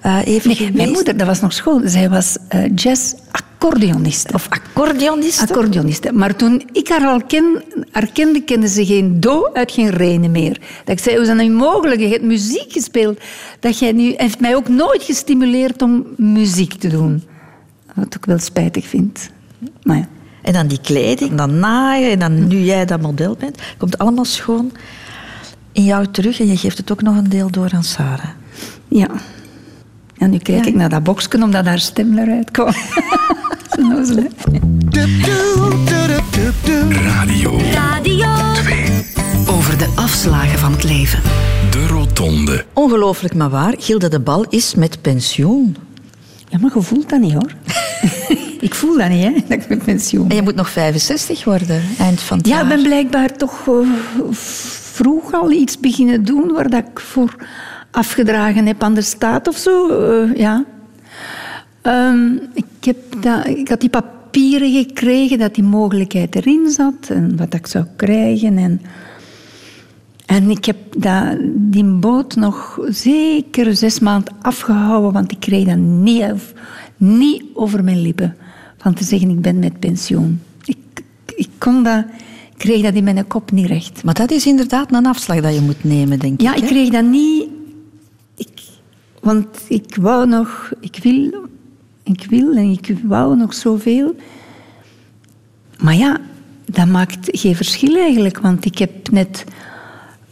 [0.00, 1.80] eh even Nee, mijn moeder, dat was nog school.
[1.84, 4.34] Zij was eh jazz-accordeoniste.
[4.34, 5.42] Of accordeoniste.
[5.42, 6.12] Accordeoniste.
[6.12, 8.08] Maar toen ik haar al ken, haar
[8.44, 10.60] kende, ze geen do uit geen renen meer.
[10.84, 12.00] Dat ik zei, hoe is dat nu mogelijk?
[12.00, 13.20] Je hebt muziek gespeeld.
[13.60, 14.14] Dat jij nu...
[14.16, 17.22] heeft mij ook nooit gestimuleerd om muziek te doen.
[17.94, 19.32] Wat ik wel spijtig vind.
[19.82, 20.08] Maar ja.
[20.42, 23.98] En dan die kleding, en dan naaien, en dan nu jij dat model bent, komt
[23.98, 24.72] allemaal schoon
[25.72, 28.30] in jou terug en je geeft het ook nog een deel door aan Sarah.
[28.88, 29.08] Ja.
[30.16, 32.72] En nu kijk ik naar dat boxje omdat haar stem eruit kwam.
[36.90, 38.84] Radio Radio 2.
[39.46, 41.22] over de afslagen van het leven.
[41.70, 42.64] De Rotonde.
[42.72, 45.76] Ongelooflijk maar waar, Gilda de Bal is met pensioen.
[46.48, 47.52] Ja, maar je voelt dat niet hoor.
[48.64, 51.82] ik voel dat niet, hè, dat ik met pensioen En je moet nog 65 worden,
[51.98, 52.62] eind van het Ja, jaar.
[52.62, 53.88] ik ben blijkbaar toch eh,
[54.92, 57.34] vroeg al iets beginnen doen waar dat ik voor
[57.90, 59.88] afgedragen heb aan de staat of zo.
[59.88, 60.64] eh, ja.
[61.82, 67.36] Ehm, ik, heb dat, ik had die papieren gekregen dat die mogelijkheid erin zat en
[67.36, 68.58] wat ik zou krijgen.
[68.58, 68.80] En,
[70.26, 75.76] en ik heb dat, die boot nog zeker zes maanden afgehouden, want ik kreeg dat
[75.76, 76.24] niet,
[76.96, 78.36] niet over mijn lippen.
[78.84, 80.40] Van te zeggen, ik ben met pensioen.
[80.64, 80.76] Ik,
[81.36, 82.04] ik kon dat,
[82.52, 84.04] ik kreeg dat in mijn kop niet recht.
[84.04, 86.56] Maar dat is inderdaad een afslag dat je moet nemen, denk Ja, ik.
[86.56, 86.68] ik hè?
[86.68, 87.48] kreeg dat niet.
[88.36, 88.62] Ik,
[89.20, 91.48] want ik wou nog, ik wil,
[92.02, 94.16] ik wil en ik wou nog zoveel.
[95.78, 96.20] Maar ja,
[96.64, 99.44] dat maakt geen verschil eigenlijk, want ik heb net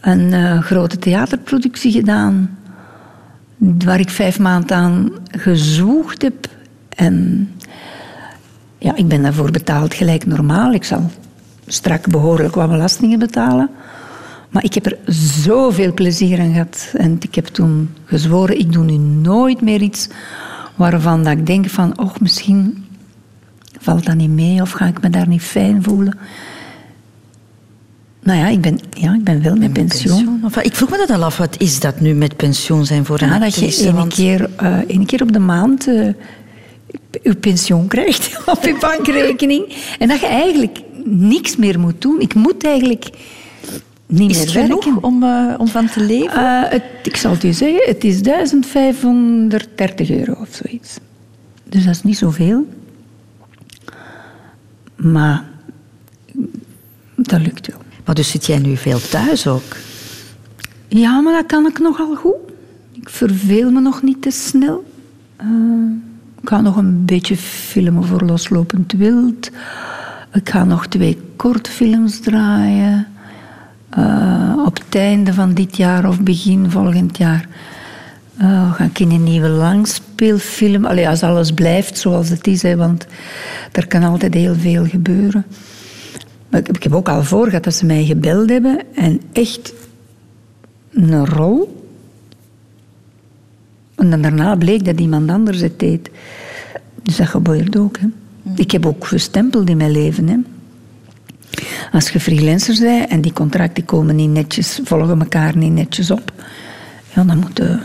[0.00, 2.58] een eh, grote theaterproductie gedaan,
[3.56, 6.48] waar ik vijf maanden aan gezwoegd heb.
[6.88, 7.48] En
[8.82, 10.72] ja, ik ben daarvoor betaald gelijk normaal.
[10.72, 11.10] Ik zal
[11.66, 13.70] strak behoorlijk wat belastingen betalen.
[14.50, 16.92] Maar ik heb er zoveel plezier aan gehad.
[16.96, 20.08] En ik heb toen gezworen, ik doe nu nooit meer iets
[20.74, 22.84] waarvan dat ik denk van, och, misschien
[23.80, 26.18] valt dat niet mee of ga ik me daar niet fijn voelen.
[28.22, 30.44] Nou ja, ik ben, ja, ik ben wel met pensioen.
[30.62, 33.28] Ik vroeg me dat al af, wat is dat nu met pensioen zijn voor een
[33.28, 33.84] Ja, dat je actrice?
[33.84, 34.50] één Want- keer,
[34.86, 36.08] één keer op de maand eh,
[37.22, 39.74] je pensioen krijgt op je bankrekening.
[39.98, 42.20] En dat je eigenlijk niks meer moet doen.
[42.20, 43.10] Ik moet eigenlijk
[44.06, 44.82] niet Is meer het werken.
[44.82, 46.32] genoeg om, eh, om van te leven?
[46.32, 50.96] Eh, het, ik zal het u zeggen, het is 1530 euro of zoiets.
[51.68, 52.66] Dus dat is niet zoveel.
[54.96, 55.44] Maar
[57.16, 57.78] dat lukt wel.
[58.04, 59.76] Maar dus zit jij nu veel thuis ook?
[60.88, 62.34] Ja, maar dat kan ik nogal goed.
[62.92, 64.84] Ik verveel me nog niet te snel.
[65.36, 65.46] Eh,
[66.42, 69.50] ik ga nog een beetje filmen voor Loslopend Wild.
[70.32, 73.06] Ik ga nog twee kortfilms draaien.
[73.88, 77.48] Eh, op het einde van dit jaar of begin volgend jaar
[78.36, 80.84] eh, ga ik in een nieuwe langspeelfilm.
[80.84, 83.06] Allee, als alles blijft zoals het is, want
[83.72, 85.44] er kan altijd heel veel gebeuren.
[86.48, 89.72] Maar ik, ik heb ook al voor gehad dat ze mij gebeld hebben en echt
[90.90, 91.81] een rol.
[94.02, 96.10] En dan daarna bleek dat iemand anders het deed.
[97.02, 97.98] Dus dat gebeurt ook.
[97.98, 98.06] Hè.
[98.56, 100.28] Ik heb ook gestempeld in mijn leven.
[100.28, 100.36] Hè.
[101.92, 106.32] Als je freelancer bent en die contracten komen niet netjes, volgen elkaar niet netjes op,
[107.14, 107.78] ja, dan moet je,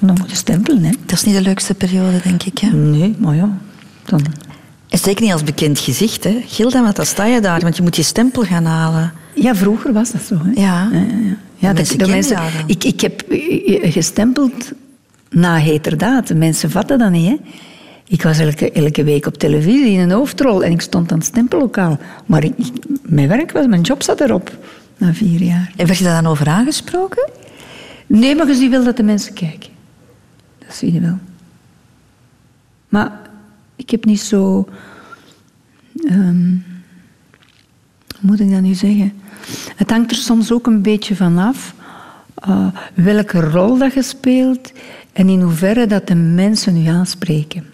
[0.00, 0.84] dan moet je stempelen.
[0.84, 0.90] Hè.
[1.06, 2.58] Dat is niet de leukste periode, denk ik.
[2.58, 2.68] Hè?
[2.68, 3.58] Nee, maar ja.
[4.04, 4.24] Dan...
[4.88, 6.24] En zeker niet als bekend gezicht.
[6.24, 6.42] Hè?
[6.46, 9.12] Gilda, want dan sta je daar, want je moet je stempel gaan halen.
[9.34, 10.38] Ja, vroeger was dat zo.
[10.42, 10.60] Hè.
[10.60, 10.88] Ja.
[10.92, 11.36] Ja, ja, ja.
[11.56, 14.72] Ja, de, mensen de mensen, ik, ik heb eh, gestempeld
[15.34, 16.34] na heterdaad.
[16.34, 17.28] Mensen vatten dat niet.
[17.28, 17.36] Hè.
[18.06, 21.26] Ik was elke, elke week op televisie in een hoofdrol en ik stond aan het
[21.26, 21.98] stempellokaal.
[22.26, 22.54] Maar ik,
[23.02, 24.58] mijn werk was, mijn job zat erop
[24.96, 25.72] na vier jaar.
[25.76, 27.30] En werd je daar dan over aangesproken?
[28.06, 29.70] Nee, maar je ziet wel dat de mensen kijken.
[30.58, 31.18] Dat zie je wel.
[32.88, 33.20] Maar
[33.76, 34.68] ik heb niet zo...
[36.04, 36.50] ehm,
[38.08, 39.12] hoe moet ik dat nu zeggen?
[39.76, 41.74] Het hangt er soms ook een beetje van af
[42.34, 44.72] eh, welke rol dat je speelt
[45.14, 47.64] en in hoeverre dat de mensen u aanspreken.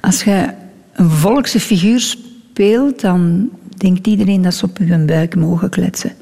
[0.00, 0.48] Als je
[0.92, 6.12] een volkse figuur speelt, dan denkt iedereen dat ze op hun buik mogen kletsen.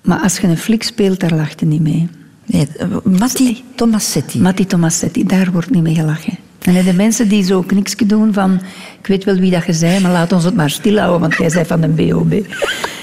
[0.00, 2.08] Maar als je een flik speelt, daar lacht je niet mee.
[2.46, 2.88] Nee, eh,
[3.18, 4.40] Matti Tomassetti.
[4.40, 6.38] Matti Tomassetti, daar wordt niet mee gelachen.
[6.60, 8.60] En de mensen die zo niks doen van...
[9.00, 11.50] Ik weet wel wie dat je zei, maar laat ons het maar stilhouden, want jij
[11.50, 12.32] zei van de BOB.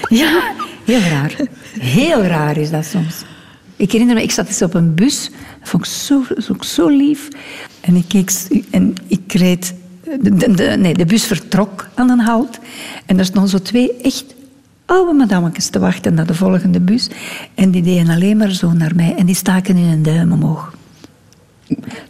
[0.08, 0.52] Ja,
[0.84, 1.36] heel raar.
[1.80, 3.24] Heel raar is dat soms.
[3.82, 5.30] Ik herinner me, ik zat eens op een bus.
[5.60, 6.22] Dat vond ik zo,
[6.60, 7.28] zo lief.
[7.80, 8.32] En ik keek...
[8.70, 9.74] En ik reed...
[10.20, 12.58] De, nee, de bus vertrok aan een halt.
[13.06, 14.24] En er stonden zo twee echt
[14.86, 17.08] oude madammetjes te wachten naar de volgende bus.
[17.54, 19.14] En die deden alleen maar zo naar mij.
[19.16, 20.74] En die staken hun duim omhoog.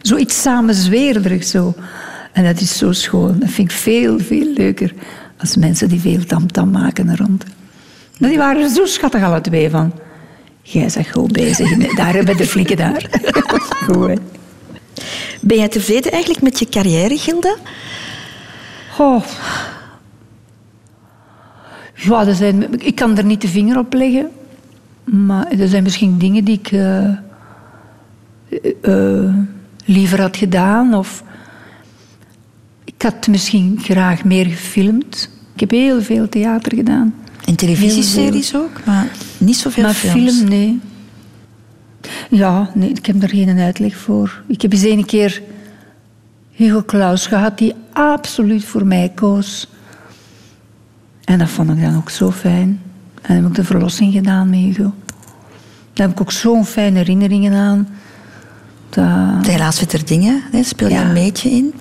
[0.01, 1.73] Zoiets samenzweerderig zo.
[2.31, 3.39] En dat is zo schoon.
[3.39, 4.93] Dat vind ik veel, veel leuker
[5.37, 7.43] als mensen die veel tamtam maken er rond.
[8.19, 9.93] Maar die waren er zo schattig alle twee van.
[10.63, 11.95] Jij bent goed bezig.
[11.95, 13.09] Daar hebben de flikken daar.
[13.85, 14.15] Goed, hè.
[15.41, 17.55] Ben jij tevreden eigenlijk met je carrière, Gilda?
[18.91, 19.23] Goh.
[21.95, 24.31] Ja, er zijn, ik kan er niet de vinger op leggen.
[25.03, 27.15] Maar er zijn misschien dingen die ik eh, eh,
[28.81, 29.33] eh,
[29.85, 30.93] liever had gedaan.
[30.93, 31.23] Of
[32.83, 35.29] ik had misschien graag meer gefilmd.
[35.53, 37.15] Ik heb heel veel theater gedaan.
[37.45, 39.07] En televisieseries ook, maar
[39.43, 40.35] niet zoveel maar films.
[40.35, 40.79] film, nee.
[42.29, 44.43] Ja, nee, ik heb daar geen uitleg voor.
[44.47, 45.41] Ik heb eens een keer
[46.51, 49.67] Hugo Claus gehad die absoluut voor mij koos.
[51.23, 52.81] En dat vond ik dan ook zo fijn.
[53.21, 54.93] En heb ik de verlossing gedaan met Hugo.
[55.93, 57.87] Daar heb ik ook zo'n fijne herinneringen aan.
[58.89, 61.07] Dat, Helaas Witter Dingen, hè, speel je Ja.
[61.07, 61.73] een beetje in.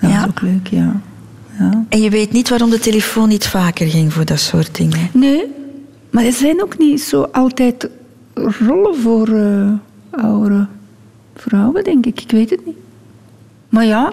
[0.00, 0.18] dat Ja.
[0.20, 1.00] was ook leuk, ja.
[1.58, 1.84] ja.
[1.88, 5.08] En je weet niet waarom de telefoon niet vaker ging voor dat soort dingen.
[5.12, 5.44] Nee,
[6.14, 7.88] maar er zijn ook niet zo altijd
[8.34, 9.72] rollen voor eh
[10.24, 10.66] oudere
[11.36, 12.20] vrouwen, denk ik.
[12.20, 12.76] Ik weet het niet.
[13.68, 14.12] Maar ja,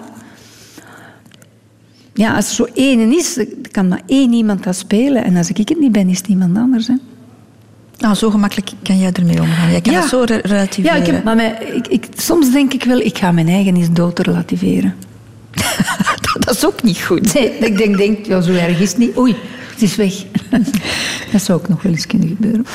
[2.14, 5.24] ja als er zo één is, kan maar één iemand dat spelen.
[5.24, 6.86] En als ik het niet ben, is het iemand anders.
[6.86, 6.94] Hè.
[7.98, 9.70] Nou, zo gemakkelijk kan jij ermee omgaan.
[9.70, 10.00] Jij kan Ja.
[10.00, 11.00] het zo re- Ja, relativeren.
[11.00, 13.92] ik heb, maar mij- ik, ik, soms denk ik wel, ik ga mijn eigen eens
[13.92, 14.94] dood relativeren.
[16.44, 17.34] dat is ook niet goed.
[17.34, 19.16] Nee, ik denk, denk ja, zo erg is het niet.
[19.18, 19.36] Oei,
[19.72, 20.14] het is weg.
[21.32, 22.66] dat zou ook nog wel eens kunnen gebeuren.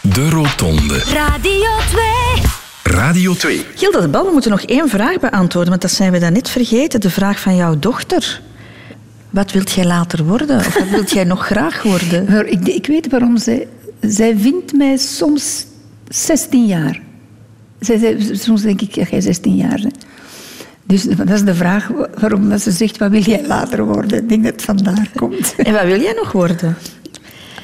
[0.00, 0.98] De Rotonde.
[0.98, 2.04] Radio 2.
[2.82, 3.64] Radio 2.
[3.74, 7.00] Gilda de Bal, we moeten nog één vraag beantwoorden, want dat zijn we net vergeten.
[7.00, 8.40] De vraag van jouw dochter.
[9.30, 10.56] Wat wilt jij later worden?
[10.58, 12.52] Of wat wilt jij nog graag worden?
[12.52, 13.68] Ik, ik weet waarom zij...
[14.00, 15.64] Zij vindt mij soms
[16.08, 17.00] 16 jaar.
[17.80, 20.04] Zij, zij- soms denk ik dat jij 16 jaar bent.
[20.86, 24.18] Dus dat is de vraag waarom dat ze zegt, wat wil jij later worden?
[24.18, 25.54] Ik denk dat het vandaar komt.
[25.56, 26.76] En wat wil jij nog worden?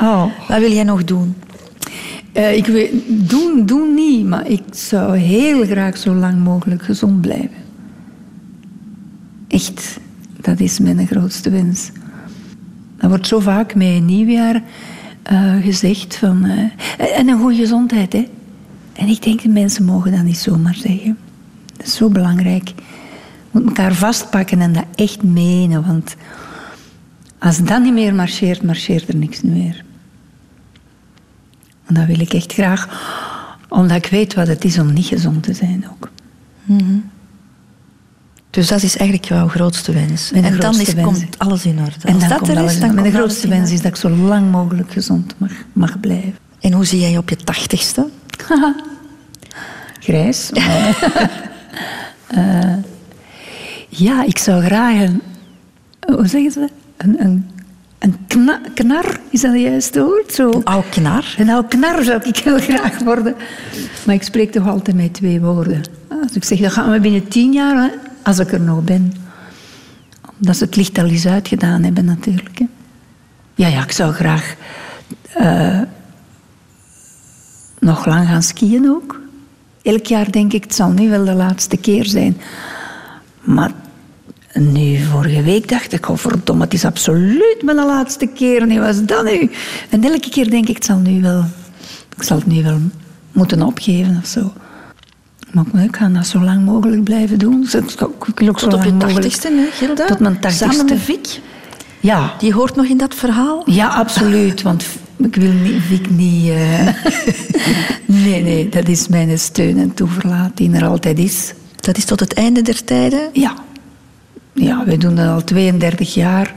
[0.00, 0.24] Oh.
[0.48, 1.34] Wat wil jij nog doen?
[2.32, 7.20] Eh, ik weet, doen, doen niet, maar ik zou heel graag zo lang mogelijk gezond
[7.20, 7.50] blijven.
[9.48, 9.98] Echt,
[10.40, 11.90] dat is mijn grootste wens.
[12.96, 14.62] Dat wordt zo vaak met een nieuwjaar
[15.22, 16.44] eh, gezegd van...
[16.44, 18.28] eh, en een goede gezondheid, hè.
[18.92, 21.18] En ik denk, de mensen mogen dat niet zomaar zeggen.
[21.76, 22.72] Dat is zo belangrijk.
[23.50, 26.14] Je moet elkaar vastpakken en dat echt menen, want...
[27.38, 29.84] Als dat niet meer marcheert, marcheert er niks meer.
[31.86, 32.88] En dat wil ik echt graag,
[33.68, 36.10] omdat ik weet wat het is om niet gezond te zijn ook.
[38.50, 40.30] Dus dat is eigenlijk jouw grootste wens.
[40.30, 41.06] Mijn en dan grootste is, wens.
[41.06, 41.94] komt alles in orde.
[42.04, 44.08] En Als dan dat er is, dan Mijn alles grootste wens is dat ik zo
[44.10, 46.34] lang mogelijk gezond mag, mag blijven.
[46.60, 48.08] En hoe zie jij je op je tachtigste?
[50.00, 50.50] Grijs.
[50.50, 51.38] maar-
[52.26, 52.74] Eh,
[53.90, 55.22] ja, ik zou graag een...
[56.14, 56.68] Hoe zeggen ze?
[56.96, 57.50] Een, een,
[57.98, 60.32] een kna- knar, is dat het juiste woord?
[60.32, 60.50] Zo.
[60.50, 61.34] Een oude knar?
[61.38, 63.34] Een oude knar zou ik heel graag worden.
[64.06, 65.82] Maar ik spreek toch altijd met twee woorden.
[66.22, 67.90] Als ik zeg, dat gaan we binnen tien jaar,
[68.22, 69.12] als ik er nog ben.
[70.40, 72.58] Omdat ze het licht al eens uitgedaan hebben, natuurlijk.
[72.58, 72.66] Hè.
[73.54, 74.54] Ja, ja, ik zou graag
[75.32, 75.80] eh,
[77.78, 79.20] nog lang gaan skiën ook.
[79.82, 82.36] Elk jaar denk ik, het zal nu wel de laatste keer zijn.
[83.40, 83.70] Maar
[84.54, 88.66] nu, vorige week dacht ik, oh verdomme, het is absoluut mijn laatste keer.
[88.66, 89.50] Nee, wat is dat nu?
[89.90, 91.44] En elke keer denk ik, het zal nu wel,
[92.16, 92.78] ik zal het nu wel
[93.32, 94.52] moeten opgeven of zo.
[95.52, 97.62] Maar ik ga dat zo lang mogelijk blijven doen.
[98.26, 100.06] Ik wil ook zo Tot op je lang mogelijk- tachtigste, hè, Gilda?
[100.06, 100.76] Tot mijn tachtigste.
[100.76, 101.40] Samen met Vic.
[102.00, 102.34] Ja.
[102.38, 103.62] Die hoort nog in dat verhaal?
[103.66, 104.62] Ja, absoluut.
[104.62, 104.84] Want
[105.16, 106.48] ik wil niet, Vic niet...
[106.50, 106.86] eh,
[108.24, 111.52] nee, nee, dat is mijn steun en toeverlaat die er altijd is.
[111.90, 113.28] Dat is tot het einde der tijden?
[113.32, 113.54] Ja.
[114.52, 116.54] Ja, wij doen dat al 32 jaar.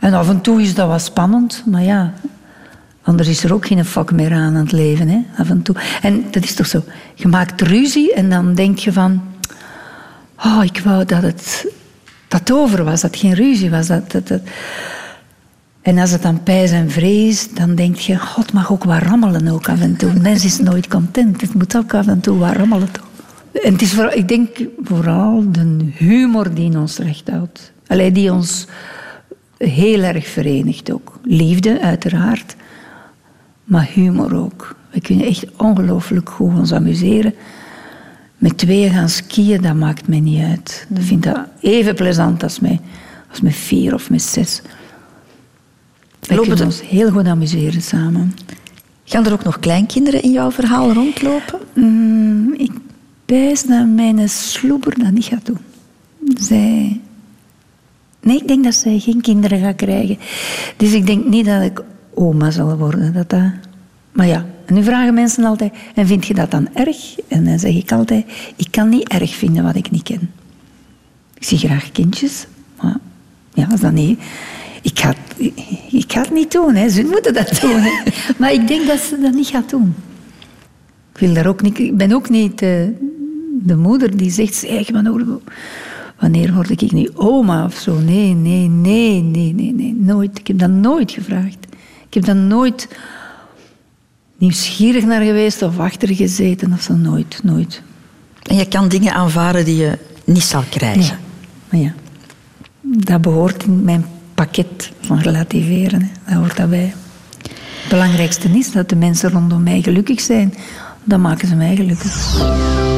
[0.00, 2.12] En af en toe is dat wat spannend, maar ja...
[3.02, 5.76] Anders is er ook geen vak meer aan het leven, hè, af en toe.
[6.02, 6.84] En dat is toch zo.
[7.14, 9.22] Je maakt ruzie en dan denk je van...
[10.44, 11.66] Oh, ik wou dat het,
[12.28, 13.86] dat over was, dat het geen ruzie was.
[13.86, 14.40] Dat, dat, dat.
[15.82, 18.18] En als het dan pijs en vrees, dan denk je...
[18.18, 20.12] God, mag ook wat rammelen ook af en toe.
[20.20, 21.40] Mens is nooit content.
[21.40, 22.90] Het moet ook af en toe wat rammelen.
[22.90, 23.07] Toch?
[23.62, 24.48] En het is vooral, ik denk
[24.82, 27.72] vooral de humor die in ons recht houdt.
[27.86, 28.66] Allee, die ons
[29.58, 31.18] heel erg verenigt ook.
[31.22, 32.56] Liefde, uiteraard.
[33.64, 34.76] Maar humor ook.
[34.90, 37.34] We kunnen echt ongelooflijk goed ons amuseren.
[38.38, 40.86] Met tweeën gaan skiën, dat maakt mij niet uit.
[40.94, 42.80] Ik vind dat even plezant als met,
[43.30, 44.62] als met vier of met zes.
[46.20, 48.34] We Lopen kunnen ons heel goed amuseren samen.
[49.04, 51.58] Gaan er ook nog kleinkinderen in jouw verhaal rondlopen?
[51.74, 52.70] Mm, ik
[53.28, 55.58] wijs dat mijn sloeber dat niet gaat doen.
[56.40, 57.00] Zij...
[58.20, 60.18] Nee, ik denk dat zij geen kinderen gaat krijgen.
[60.76, 61.82] Dus ik denk niet dat ik
[62.14, 63.12] oma zal worden.
[63.12, 63.50] Dat dat...
[64.12, 65.72] Maar ja, en nu vragen mensen altijd...
[65.94, 67.16] En vind je dat dan erg?
[67.28, 68.24] En dan zeg ik altijd...
[68.56, 70.30] Ik kan niet erg vinden wat ik niet ken.
[71.34, 72.46] Ik zie graag kindjes.
[72.82, 72.96] Maar
[73.54, 74.20] ja, als dat niet...
[74.82, 75.52] Ik ga, het-
[75.90, 76.74] ik ga het niet doen.
[76.74, 76.88] Hè.
[76.88, 77.80] Ze moeten dat doen.
[77.80, 77.90] Hè.
[78.38, 79.94] Maar ik denk dat ze dat niet gaat doen.
[81.12, 82.82] Ik, wil daar ook niet, ik ben ook niet eh,
[83.62, 84.54] de moeder die zegt...
[84.54, 85.12] Zeg, maar
[86.18, 87.98] wanneer word ik nu oma of zo?
[87.98, 90.38] Nee, nee, nee, nee, nee, nee, nooit.
[90.38, 91.66] Ik heb dat nooit gevraagd.
[92.06, 92.88] Ik heb daar nooit
[94.38, 96.94] nieuwsgierig naar geweest of achter gezeten of zo.
[96.94, 97.82] Nooit, nooit.
[98.42, 101.18] En je kan dingen aanvaren die je niet zal krijgen.
[101.70, 101.94] Maar ja,
[102.80, 104.04] dat behoort in mijn
[104.34, 106.02] pakket van relativeren.
[106.02, 106.08] Hè.
[106.24, 106.94] Dat hoort daarbij.
[107.80, 110.54] Het belangrijkste is dat de mensen rondom mij gelukkig zijn.
[111.04, 112.97] Dan maken ze mij gelukkig.